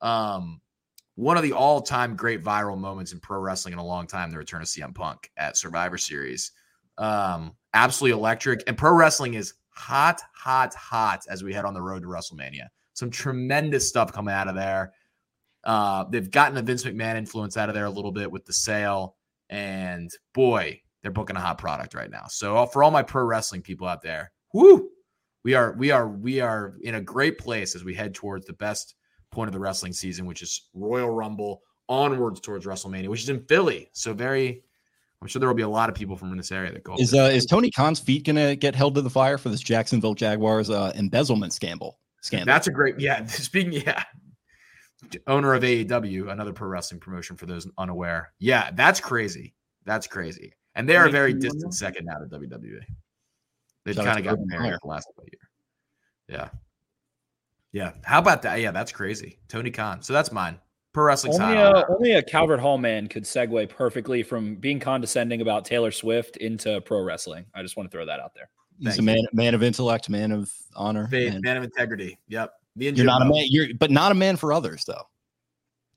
[0.00, 0.60] Um,
[1.16, 4.38] one of the all-time great viral moments in pro wrestling in a long time: the
[4.38, 6.52] return of CM Punk at Survivor Series.
[6.98, 11.82] Um, absolutely electric, and pro wrestling is hot, hot, hot as we head on the
[11.82, 12.68] road to WrestleMania.
[12.94, 14.92] Some tremendous stuff coming out of there.
[15.64, 18.52] Uh, they've gotten the Vince McMahon influence out of there a little bit with the
[18.52, 19.16] sale,
[19.48, 22.24] and boy, they're booking a hot product right now.
[22.28, 24.90] So uh, for all my pro wrestling people out there, whoo,
[25.42, 28.52] we are we are we are in a great place as we head towards the
[28.54, 28.94] best
[29.34, 33.44] point of the wrestling season, which is Royal Rumble onwards towards WrestleMania, which is in
[33.44, 33.90] Philly.
[33.92, 34.62] So very
[35.24, 36.96] I'm sure there will be a lot of people from this area that go.
[36.98, 40.12] Is uh, is Tony Khan's feet gonna get held to the fire for this Jacksonville
[40.12, 41.98] Jaguars uh, embezzlement scandal?
[42.20, 42.46] Scandal.
[42.46, 43.24] That's a great yeah.
[43.26, 44.04] Speaking yeah,
[45.26, 48.34] owner of AEW, another pro wrestling promotion for those unaware.
[48.38, 49.54] Yeah, that's crazy.
[49.86, 50.52] That's crazy.
[50.74, 52.80] And they are a very distant second now to WWE.
[53.86, 55.40] They've kind of got Urban Meyered the last year.
[56.28, 56.48] Yeah.
[57.74, 57.90] Yeah.
[58.04, 58.60] How about that?
[58.60, 59.36] Yeah, that's crazy.
[59.48, 60.00] Tony Khan.
[60.00, 60.60] So that's mine.
[60.92, 61.74] Pro wrestling Only side.
[61.74, 66.36] a, only a Calvert Hall man could segue perfectly from being condescending about Taylor Swift
[66.36, 67.46] into pro wrestling.
[67.52, 68.48] I just want to throw that out there.
[68.78, 71.08] He's Thank a man, man of intellect, man of honor.
[71.08, 71.40] Faith, man.
[71.42, 72.16] man of integrity.
[72.28, 72.52] Yep.
[72.76, 73.44] Me and You're not a man.
[73.48, 75.02] You're but not a man for others, though.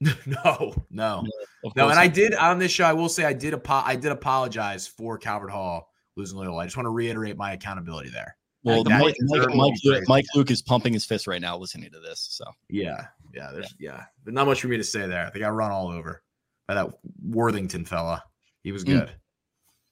[0.26, 1.24] no, no.
[1.64, 2.84] Of No, and I did on this show.
[2.84, 6.62] I will say I did apo- I did apologize for Calvert Hall losing Loyola.
[6.62, 8.36] I just want to reiterate my accountability there.
[8.64, 10.04] Well, the Mike, Mike, Mike, crazy.
[10.08, 12.26] Mike Luke is pumping his fist right now listening to this.
[12.30, 14.04] So Yeah, yeah, there's yeah.
[14.24, 15.26] There's not much for me to say there.
[15.26, 16.22] I think I run all over
[16.66, 16.88] by that
[17.22, 18.22] Worthington fella.
[18.62, 18.86] He was Mm.
[18.86, 19.12] good.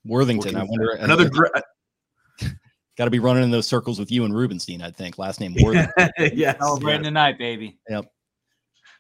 [0.04, 0.92] Worthington, What I wonder.
[0.96, 1.02] say?
[1.04, 1.52] another great.
[2.98, 4.82] got to be running in those circles with you and Rubenstein.
[4.82, 5.92] I think last name Worthington.
[6.34, 7.08] yes, Celebrating yes.
[7.08, 7.78] tonight, baby.
[7.88, 8.06] Yep.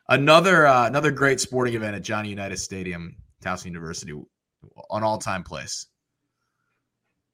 [0.08, 5.42] Another uh, another great sporting event at Johnny Unitas Stadium, Towson University, an all time
[5.42, 5.86] place.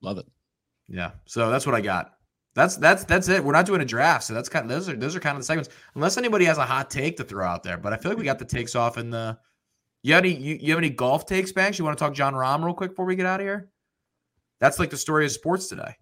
[0.01, 0.27] Love it.
[0.89, 1.11] Yeah.
[1.27, 2.15] So that's what I got.
[2.55, 3.43] That's that's that's it.
[3.43, 5.41] We're not doing a draft, so that's kind of those are those are kind of
[5.41, 5.71] the segments.
[5.95, 8.25] Unless anybody has a hot take to throw out there, but I feel like we
[8.25, 9.39] got the takes off in the.
[10.03, 11.79] You have any you, you have any golf takes, Banks?
[11.79, 13.71] You want to talk Jon Rahm real quick before we get out of here?
[14.61, 15.97] That's like the story of sports today.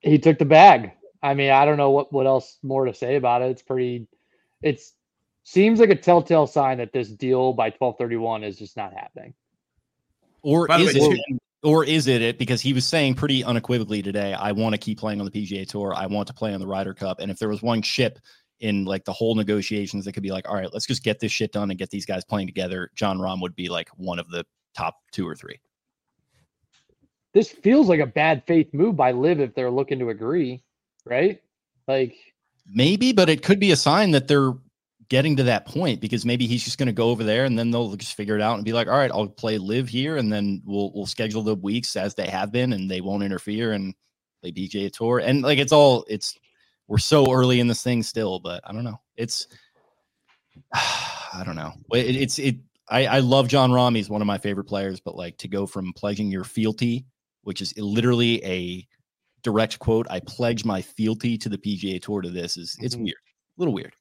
[0.00, 0.92] He took the bag.
[1.22, 3.50] I mean, I don't know what what else more to say about it.
[3.50, 4.06] It's pretty.
[4.62, 4.94] It's
[5.42, 8.92] seems like a telltale sign that this deal by twelve thirty one is just not
[8.92, 9.34] happening.
[10.42, 11.40] Or By the is way, it?
[11.62, 12.38] Or is it it?
[12.38, 15.66] Because he was saying pretty unequivocally today, I want to keep playing on the PGA
[15.66, 15.92] Tour.
[15.94, 17.18] I want to play on the Ryder Cup.
[17.20, 18.18] And if there was one chip
[18.60, 21.32] in like the whole negotiations that could be like, all right, let's just get this
[21.32, 24.28] shit done and get these guys playing together, Jon Rahm would be like one of
[24.30, 24.44] the
[24.74, 25.58] top two or three.
[27.34, 30.62] This feels like a bad faith move by Liv if they're looking to agree,
[31.04, 31.40] right?
[31.86, 32.16] Like
[32.70, 34.52] Maybe, but it could be a sign that they're
[35.08, 37.70] getting to that point because maybe he's just going to go over there and then
[37.70, 40.32] they'll just figure it out and be like, all right, I'll play LIV here and
[40.32, 43.94] then we'll we'll schedule the weeks as they have been and they won't interfere and
[44.42, 46.36] play PGA Tour and like it's all it's
[46.86, 49.00] we're so early in this thing still, but I don't know.
[49.16, 49.46] It's
[50.74, 51.72] I don't know.
[51.92, 52.56] It, it's it.
[52.90, 53.96] I I love Jon Rahm.
[53.96, 57.06] He's one of my favorite players, but like to go from pledging your fealty,
[57.42, 58.86] which is literally a
[59.42, 63.04] direct quote, I pledge my fealty to the PGA Tour to this is it's Mhm.
[63.04, 63.94] weird, a little weird.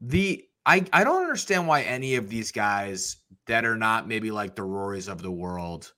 [0.00, 4.54] The I I don't understand why any of these guys that are not maybe like
[4.54, 5.92] the Rorys of the world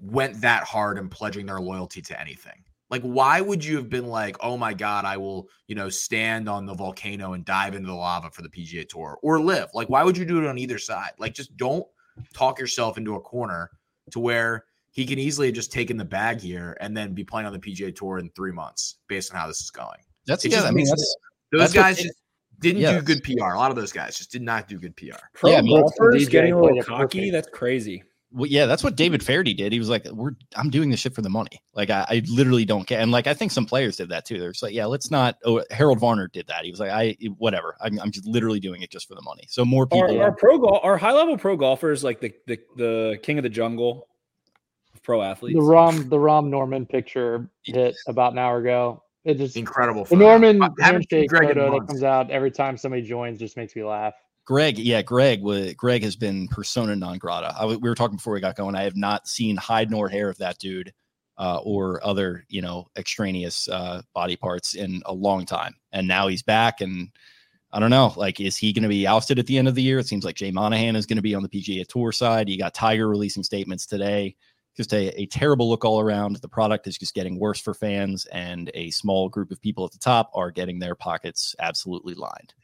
[0.00, 2.64] went that hard in pledging their loyalty to anything.
[2.90, 6.48] Like, why would you have been like, oh my God, I will, you know, stand
[6.48, 9.70] on the volcano and dive into the lava for the PGA Tour or LIV?
[9.74, 11.10] Like, why would you do it on either side?
[11.18, 11.84] Like, just don't
[12.32, 13.70] talk yourself into a corner
[14.12, 17.46] to where he can easily have just taken the bag here and then be playing
[17.46, 20.00] on the PGA Tour in three months based on how this is going.
[20.26, 20.62] That's It yeah.
[20.62, 21.16] I mean, that's
[21.50, 22.18] Those That's guys it- just
[22.60, 23.00] didn't yes.
[23.00, 23.52] do good PR.
[23.52, 25.16] A lot of those guys just did not do good PR.
[25.32, 27.18] Pro Yeah, I mean, golfers getting a little cocky.
[27.18, 27.32] perfect.
[27.32, 28.02] That's crazy.
[28.32, 28.66] well, yeah.
[28.66, 29.72] That's what David Feherty did.
[29.72, 31.62] He was like, "We're I'm doing this shit for the money.
[31.74, 34.38] Like I, I literally don't care." And like I think some players did that too.
[34.38, 36.64] They're just like, "Yeah, let's not." Oh, Harold Varner did that.
[36.64, 37.76] He was like, "I whatever.
[37.80, 40.20] I'm, I'm just literally doing it just for the money." So more people.
[40.20, 43.50] our pro golf, our high level pro golfers, like the, the the king of the
[43.50, 44.08] jungle
[45.04, 45.56] pro athletes.
[45.56, 49.03] the Rahm the Rahm Norman picture hit about an hour ago.
[49.24, 50.04] It just Incredible.
[50.04, 50.16] the.
[50.16, 53.56] Norman I haven't seen handshake Greg photo that comes out every time somebody joins just
[53.56, 54.14] makes me laugh.
[54.46, 55.42] Greg, yeah, Greg.
[55.42, 57.54] wa- Greg has been persona non grata.
[57.56, 58.74] I, w- we were talking before we got going.
[58.74, 60.92] I have not seen hide nor hair of that dude
[61.38, 65.74] uh, or other, you know, extraneous uh, body parts in a long time.
[65.92, 67.08] And now he's back, and
[67.72, 68.12] I don't know.
[68.16, 69.98] Like, is he going to be ousted at the end of the year?
[69.98, 72.50] It seems like Jay Monahan is going to be on the PGA Tour side.
[72.50, 74.36] You got Tiger releasing statements today.
[74.76, 76.36] Just a, a terrible look all around.
[76.36, 79.92] The product is just getting worse for fans, and a small group of people at
[79.92, 82.54] the top are getting their pockets absolutely lined.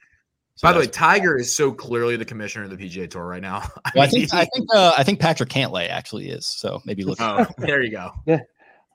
[0.61, 3.41] So By the way, Tiger is so clearly the commissioner of the PGA Tour right
[3.41, 3.61] now.
[3.95, 6.45] Well, I think I think uh, I think Patrick Cantlay actually is.
[6.45, 7.19] So maybe look.
[7.21, 8.13] oh, there you go.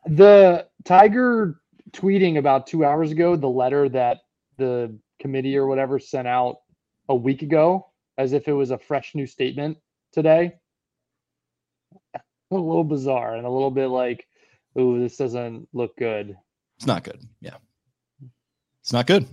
[0.06, 1.60] The Tiger
[1.92, 4.20] tweeting about two hours ago the letter that
[4.58, 6.58] the committee or whatever sent out
[7.10, 7.88] a week ago,
[8.18, 9.78] as if it was a fresh new statement
[10.12, 10.54] today.
[12.52, 14.28] A little bizarre and a little bit like,
[14.80, 16.38] "Ooh, this doesn't look good."
[16.78, 17.22] It's not good.
[17.42, 17.56] Yeah,
[18.82, 19.24] it's not good.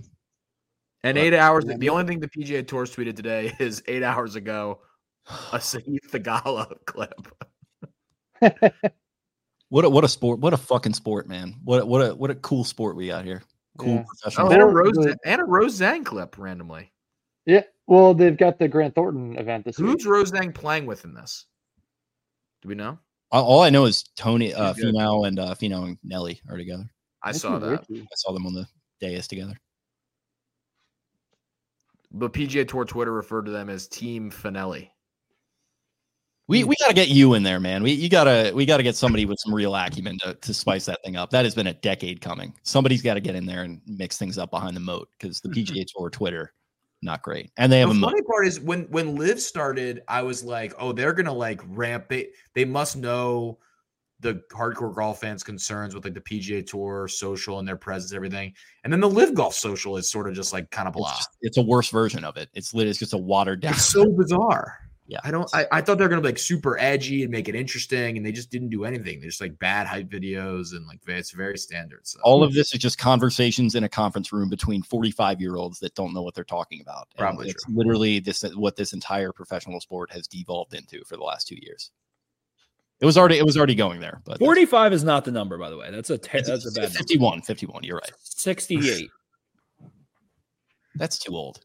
[1.03, 1.65] And But- eight hours.
[1.65, 4.79] The only thing the PGA Tour tweeted today is eight hours ago
[5.51, 7.27] a Sahith Theegala clip.
[9.69, 10.39] What a what a sport!
[10.39, 11.55] What a fucking sport, man!
[11.63, 13.41] What a, what a what a cool sport we got here.
[13.79, 14.03] Cool Yeah.
[14.07, 14.47] professional.
[14.49, 16.91] Oh, and a Rose and a Rose Zhang clip randomly.
[17.47, 19.89] Yeah, well, they've got the Grant Thornton event this week.
[19.93, 21.47] Who's Rose Zhang playing with in this?
[22.63, 22.97] Do we know?
[23.29, 24.95] All all I know is Tony, uh, He's good.
[24.95, 26.89] Finau, and uh, Finau and Nelly are together.
[27.21, 27.85] I Look saw that.
[27.91, 28.65] I saw them on the
[29.01, 29.59] dais together.
[32.11, 34.89] The PGA Tour Twitter referred to them as Team Finelli.
[36.47, 37.83] We we gotta get you in there, man.
[37.83, 41.03] We you gotta we gotta get somebody with some real acumen to, to spice that
[41.03, 41.29] thing up.
[41.31, 42.53] That has been a decade coming.
[42.63, 45.49] Somebody's got to get in there and mix things up behind the moat because the
[45.49, 46.53] PGA Tour Twitter
[47.03, 50.21] not great, and they have The a funny part is when when LIV started, I
[50.21, 52.11] was like, oh, they're gonna like ramp.
[52.11, 52.31] it.
[52.53, 53.59] they must know
[54.23, 58.53] the hardcore golf fans' concerns with like the PGA Tour social and their presence, everything.
[58.83, 61.09] And then the LIV Golf social is sort of just like kind of blah.
[61.09, 62.49] It's, just, it's a worse version of it.
[62.53, 62.87] It's lit.
[62.87, 63.73] It's just a watered down.
[63.73, 64.79] It's so bizarre.
[65.13, 65.47] Yeah, I don't.
[65.53, 68.25] I, I thought they were gonna be like super edgy and make it interesting, and
[68.25, 69.19] they just didn't do anything.
[69.19, 72.07] They're just like bad hype videos and like it's very standard.
[72.07, 75.79] So all of this is just conversations in a conference room between 45 year olds
[75.81, 77.09] that don't know what they're talking about.
[77.15, 77.75] And Probably it's true.
[77.77, 81.91] literally this what this entire professional sport has devolved into for the last two years.
[82.99, 85.69] It was already it was already going there, but 45 is not the number, by
[85.69, 85.91] the way.
[85.91, 86.97] That's a te- it's- that's a bad number.
[86.97, 87.83] 51, 51.
[87.83, 88.11] You're right.
[88.19, 89.09] 68.
[90.95, 91.59] That's too old.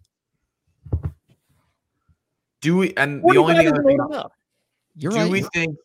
[2.60, 2.94] Do we?
[2.96, 4.32] And the only thing, is other thing old enough.
[4.96, 5.30] You're do right.
[5.30, 5.76] we think?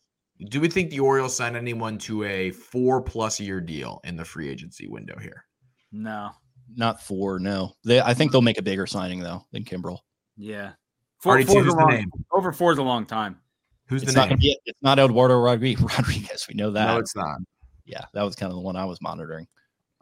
[0.50, 4.24] Do we think the Orioles sign anyone to a four plus year deal in the
[4.24, 5.44] free agency window here?
[5.92, 6.30] No.
[6.76, 7.38] Not four.
[7.38, 9.98] No, they, I think they'll make a bigger signing though than Kimbrel.
[10.36, 10.72] Yeah.
[11.20, 12.10] Four, Already, four's a the long, name?
[12.32, 13.38] Over four is a long time.
[13.86, 14.38] Who's It's the not name?
[14.38, 14.58] be.
[14.66, 15.82] It's not Eduardo Rodriguez.
[15.98, 16.46] Rodriguez.
[16.48, 16.86] We know that.
[16.86, 17.38] No, it's not.
[17.84, 19.46] yeah, that was kind of the one I was monitoring.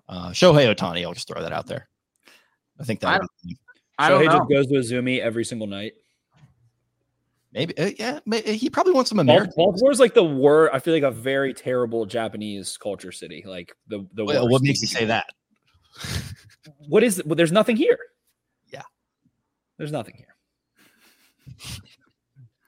[0.09, 1.03] Uh, Shohei Ohtani.
[1.03, 1.89] I'll just throw that out there.
[2.81, 3.59] I think I that would be,
[3.99, 4.39] I so don't he know.
[4.39, 5.93] just goes to a Zoomy every single night.
[7.53, 7.77] Maybe.
[7.79, 9.55] Uh, yeah, may, he probably wants some Bal- American.
[9.57, 10.71] Baltimore's like the word.
[10.73, 13.45] I feel like a very terrible Japanese culture city.
[13.47, 14.53] Like the the Well, worst.
[14.53, 15.27] what makes you say that?
[16.89, 17.23] What is?
[17.25, 17.99] Well, there's nothing here.
[18.73, 18.83] Yeah.
[19.79, 20.35] there's nothing here.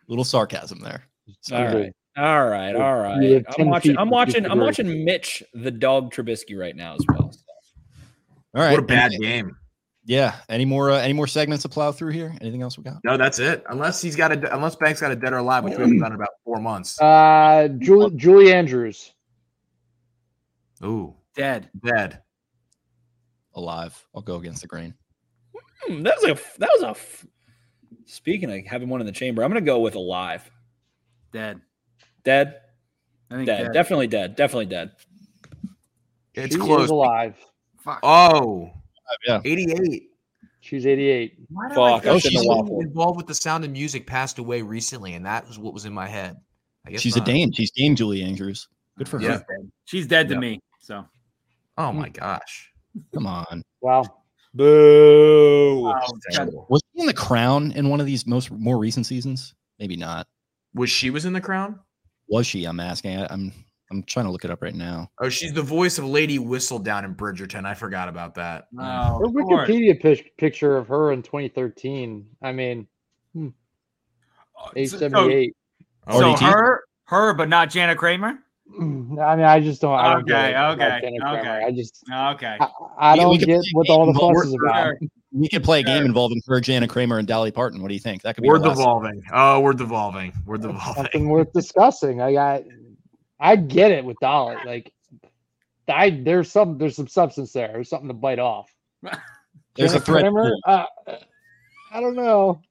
[0.08, 1.04] little sarcasm there.
[1.52, 1.92] All right.
[2.16, 3.20] All right, all right.
[3.22, 3.98] You have I'm watching.
[3.98, 4.46] I'm watching.
[4.46, 7.32] I'm watching Mitch, the dog Trubisky, right now as well.
[8.54, 8.70] All right.
[8.72, 9.56] What a bad any- game.
[10.06, 10.36] Yeah.
[10.48, 10.90] Any more?
[10.90, 12.34] Uh, any more segments to plow through here?
[12.40, 12.96] Anything else we got?
[13.04, 13.64] No, that's it.
[13.70, 16.12] Unless he's got a unless Banks got a dead or alive, which we haven't done
[16.12, 17.00] in about four months.
[17.00, 19.12] Uh, Julie, Julie Andrews.
[20.84, 21.70] Ooh, Dead.
[21.82, 22.20] dead.
[23.54, 24.04] Alive.
[24.14, 24.92] I'll go against the grain.
[25.82, 26.58] Hmm, that was a.
[26.58, 26.88] That was a.
[26.90, 27.26] f-
[28.06, 30.48] Speaking of having one in the chamber, I'm gonna go with alive.
[31.32, 31.60] Dead.
[32.24, 32.60] Dead.
[33.30, 33.62] I think Dead.
[33.64, 33.72] dead.
[33.72, 34.36] Definitely dead.
[34.36, 34.90] Definitely dead.
[36.34, 36.84] It's she close.
[36.84, 37.36] is alive.
[37.82, 38.00] Fuck.
[38.02, 38.70] Oh,
[39.26, 39.40] Yeah.
[39.44, 40.10] 88.
[40.60, 41.38] She's 88.
[41.50, 45.26] Why Fuck, I I she's involved with the sound of music passed away recently, and
[45.26, 46.36] that was what was in my head.
[46.86, 47.28] I guess She's not.
[47.28, 47.52] a Dane.
[47.52, 48.68] She's Dame Julie Andrews.
[48.96, 49.38] Good for Yeah.
[49.38, 49.46] her.
[49.84, 50.40] She's dead to Yeah.
[50.40, 50.60] me.
[50.80, 51.04] So.
[51.76, 52.12] Oh my hmm.
[52.12, 52.72] gosh.
[53.12, 53.62] Come on.
[53.80, 54.04] Wow.
[54.54, 55.86] Boo.
[55.86, 56.66] Oh, Terrible.
[56.70, 59.54] Was she in the crown in one of these most more recent seasons?
[59.78, 60.26] Maybe not.
[60.74, 61.80] Was she was in the crown?
[62.28, 62.64] Was she?
[62.64, 63.18] I'm asking.
[63.18, 63.52] I, I'm
[63.94, 65.10] I'm trying to look it up right now.
[65.20, 67.64] Oh, she's the voice of Lady Whistledown in Bridgerton.
[67.64, 68.66] I forgot about that.
[68.72, 68.82] No.
[69.24, 69.38] Hmm.
[69.38, 69.44] Her.
[69.66, 72.26] Wikipedia pic- picture of her in 2013.
[72.42, 72.86] I mean,
[73.34, 73.48] hmm.
[74.60, 75.54] uh, age So- 78.
[76.10, 78.38] So, so her, her, but not Jana Kramer.
[78.78, 79.94] Mm, I mean, I just don't.
[79.98, 80.56] I don't get Okay, it
[81.00, 81.38] okay, Kramer.
[81.38, 81.64] okay.
[81.66, 82.56] I just, Okay.
[82.60, 82.68] I,
[82.98, 84.84] I We- don't we could get play a what all the game, fuss is about.
[84.84, 84.98] Sure.
[85.32, 86.04] We could play a game Sure.
[86.06, 87.82] involving her, Jana Kramer, and Dolly Parton.
[87.82, 88.22] What do you think?
[88.22, 89.22] That could be We're our last- devolving.
[89.32, 90.32] Oh, we're devolving.
[90.46, 90.94] We're devolving.
[91.04, 92.20] something worth discussing.
[92.22, 92.62] I got,
[93.44, 94.56] I get it with Dolly.
[94.64, 94.90] Like,
[95.86, 97.72] I there's some there's some substance there.
[97.74, 98.74] There's something to bite off.
[99.76, 100.52] There's a Jenna thread.
[100.66, 100.84] Uh,
[101.92, 102.60] I don't know.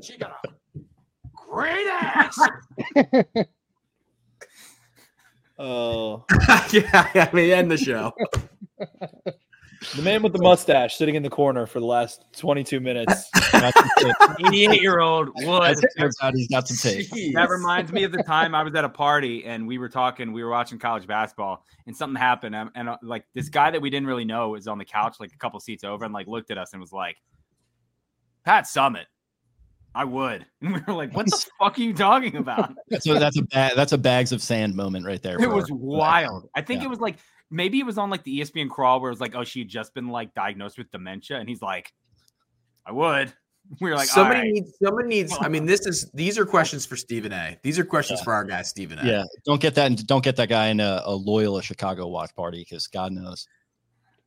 [0.00, 0.80] She got a
[1.34, 2.38] great ass.
[5.60, 6.24] Oh,
[6.70, 8.12] yeah, I mean, end the show.
[9.94, 13.30] The man with the mustache sitting in the corner for the last 22 minutes.
[13.52, 14.14] Got some tape.
[14.46, 15.62] 88 year old would.
[15.62, 17.08] As it turns out, he's got some tape.
[17.34, 20.32] That reminds me of the time I was at a party and we were talking,
[20.32, 22.54] we were watching college basketball and something happened.
[22.56, 25.16] And, and uh, like this guy that we didn't really know was on the couch,
[25.20, 27.16] like a couple seats over, and like looked at us and was like,
[28.44, 29.06] Pat Summitt,
[29.94, 30.44] I would.
[30.60, 32.74] And we were like, what the fuck are you talking about?
[32.88, 35.36] That's a that's a ba- that's a bags of sand moment right there.
[35.36, 36.48] It for- was wild.
[36.56, 36.86] I think Yeah.
[36.86, 37.18] it was like,
[37.50, 39.68] maybe it was on like the ESPN crawl where it was like, oh, she had
[39.68, 41.38] just been like diagnosed with dementia.
[41.38, 41.92] And he's like,
[42.86, 43.32] I would.
[43.80, 44.52] We were like, somebody all right.
[44.52, 44.72] needs.
[44.82, 45.36] Someone needs.
[45.40, 46.10] I mean, this is.
[46.12, 47.58] These are questions for Stephen A.
[47.62, 48.24] These are questions Yeah.
[48.24, 49.04] for our guy Stephen A.
[49.04, 50.06] Yeah, don't get that.
[50.06, 53.46] Don't get that guy in a, a Loyola Chicago watch party because God knows.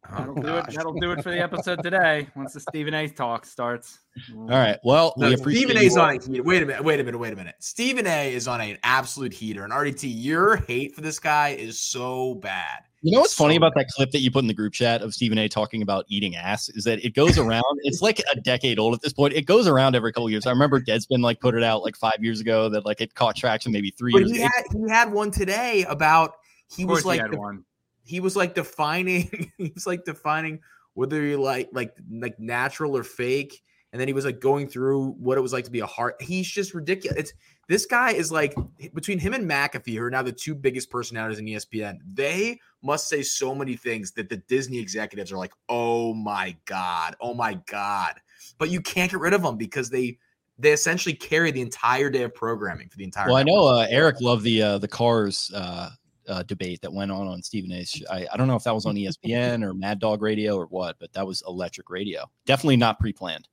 [0.09, 0.65] That'll Oh, do it.
[0.73, 2.27] That'll do it for the episode today.
[2.35, 3.07] Once the Stephen A.
[3.07, 3.99] talk starts.
[4.35, 4.77] All right.
[4.83, 6.43] Well, No, we appreciate Stephen you A's on a heater.
[6.43, 6.83] Wait a minute.
[6.83, 7.17] Wait a minute.
[7.19, 7.55] Wait a minute.
[7.59, 9.63] Stephen A is on an absolute heater.
[9.63, 12.79] And RDT, your hate for this guy is so bad.
[13.03, 15.01] You know what's funny So about that clip that you put in the group chat
[15.01, 15.47] of Stephen A.
[15.47, 17.63] talking about eating ass is that it goes around.
[17.83, 19.33] it's like a decade old at this point.
[19.33, 20.45] It goes around every couple years.
[20.45, 23.35] I remember Deadspin like put it out like five years ago that like it caught
[23.35, 24.31] traction maybe three But years.
[24.31, 24.49] he ago.
[24.55, 26.33] had, he had one today about
[26.75, 27.65] he was like he had the- one.
[28.03, 30.59] He was like defining he was like defining
[30.93, 33.61] whether you like like like natural or fake
[33.93, 36.15] and then he was like going through what it was like to be a heart
[36.21, 37.33] he's just ridiculous it's
[37.67, 38.53] this guy is like
[38.93, 43.07] between him and McAfee who are now the two biggest personalities in ESPN they must
[43.07, 47.59] say so many things that the Disney executives are like oh my god oh my
[47.67, 48.15] god
[48.57, 50.17] but you can't get rid of them because they
[50.61, 53.87] they essentially carry the entire day of programming for the entire Well, I know uh,
[53.89, 55.89] Eric loved the uh, the cars uh,
[56.28, 57.89] uh, debate that went on on Stephen A's.
[57.91, 60.65] sh- I, I don't know if that was on ESPN or Mad Dog Radio or
[60.67, 62.30] what, but that was electric radio.
[62.45, 63.47] Definitely not pre-planned.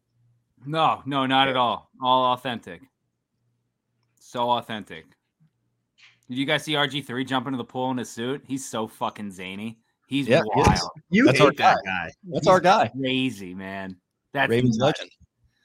[0.66, 1.90] No, no, not at all.
[2.02, 2.82] All authentic.
[4.18, 5.06] So authentic.
[6.28, 8.42] Did you guys see RG3 jump into the pool in his suit?
[8.46, 9.78] He's so fucking zany.
[10.08, 10.66] He's Yeah, he is.
[10.66, 10.90] wild.
[11.10, 13.96] you That's our hate that guy That's our guy, Crazy, man.
[14.32, 15.10] That's Ravens legend.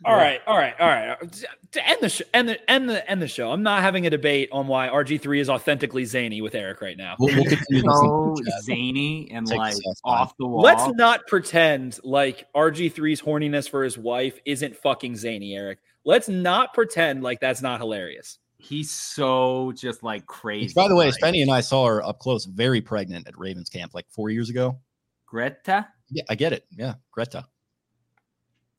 [0.06, 1.10] All right, all right, all right.
[1.10, 1.28] Uh,
[1.72, 3.52] to end the show, end the end the end the show.
[3.52, 7.16] I'm not having a debate on why RG3 is authentically zany with Eric right now.
[7.20, 10.62] We'll, we'll continue So zany and Take like off the wall.
[10.62, 15.80] Let's not pretend like RG3's horniness for his wife isn't fucking zany, Eric.
[16.06, 18.40] Let's not pretend like that's not hilarious.
[18.58, 20.68] He's so just like crazy.
[20.68, 23.38] Which, by the way, like, Spenny and I saw her up close, very pregnant at
[23.38, 24.80] Ravens camp like four years ago.
[25.26, 25.88] Greta.
[26.10, 26.66] Yeah, I get it.
[26.72, 27.46] Yeah, Greta.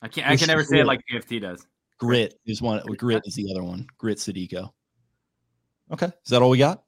[0.05, 0.29] I can't.
[0.29, 1.67] I can never is say it like PFT does.
[1.99, 2.83] Grit is one.
[2.99, 3.87] Grit is the other one.
[3.97, 4.71] Grit Sadeiko.
[5.91, 6.85] Okay, is that all we got?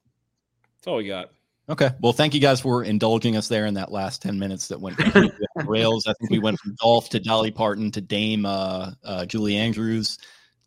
[0.77, 1.31] That's all we got.
[1.69, 1.91] Okay.
[2.01, 4.99] Well, thank you guys for indulging us there in that last 10 minutes that went
[4.99, 6.07] completely rails.
[6.07, 10.17] I think we went from golf to Dolly Parton to Dame uh, uh, Julie Andrews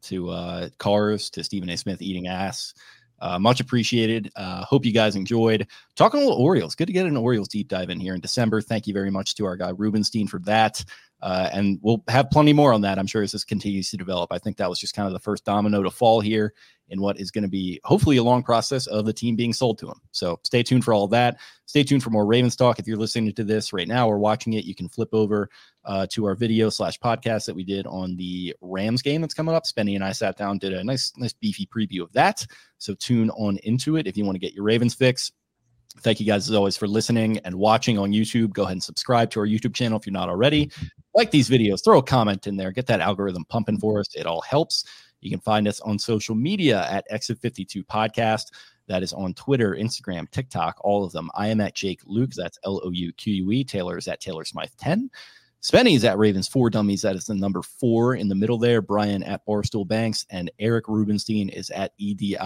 [0.02, 1.78] to uh, cars to Stephen A.
[1.78, 2.74] Smith eating ass.
[3.22, 4.30] Uh, much appreciated.
[4.36, 6.76] Uh, hope you guys enjoyed talking a little Orioles.
[6.76, 8.62] Good to get an Orioles deep dive in here in December.
[8.62, 10.84] Thank you very much to our guy Rubenstein for that.
[11.22, 14.32] Uh, and we'll have plenty more on that, I'm sure, as this continues to develop.
[14.32, 16.54] I think that was just kind of the first domino to fall here
[16.90, 19.78] in what is going to be hopefully a long process of the team being sold
[19.80, 20.02] to him.
[20.12, 21.38] So stay tuned for all that.
[21.66, 22.80] Stay tuned for more Ravens talk.
[22.80, 25.50] If you're listening to this right now or watching it, you can flip over
[25.86, 29.54] uh, to our video slash podcast that we did on the Rams game that's coming
[29.54, 29.66] up.
[29.66, 32.46] Spenny and I sat down, did a nice, nice beefy preview of that.
[32.80, 35.32] So tune on into it if you want to get your Ravens fix.
[35.98, 38.54] Thank you guys as always for listening and watching on YouTube.
[38.54, 40.72] Go ahead and subscribe to our YouTube channel if you're not already.
[41.14, 44.16] Like these videos, throw a comment in there, get that algorithm pumping for us.
[44.16, 44.86] It all helps.
[45.22, 48.46] You can find us on social media at Exit 52 Podcast.
[48.88, 51.30] That is on Twitter, Instagram, TikTok, all of them.
[51.36, 52.34] I am at Jake Louque.
[52.34, 53.64] That's L O U Q U E.
[53.64, 55.10] Taylor is at Taylor Smyth 10.
[55.62, 57.02] Spenny is at Ravens 4 Dummies.
[57.02, 58.82] That is the number four in the middle there.
[58.82, 60.26] Brian at Barstool Banks.
[60.30, 62.38] And Eric Rubenstein is at E EDI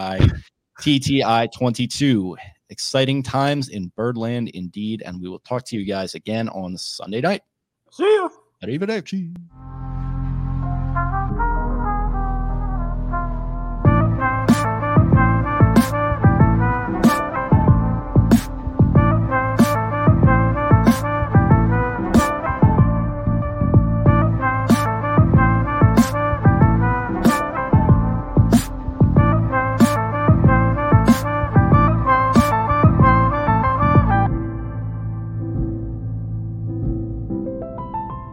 [0.82, 2.36] TTI 22.
[2.70, 5.04] Exciting times in Birdland indeed.
[5.06, 7.42] And we will talk to you guys again on Sunday night.
[7.92, 8.30] See ya.
[8.64, 9.36] Arrivederci.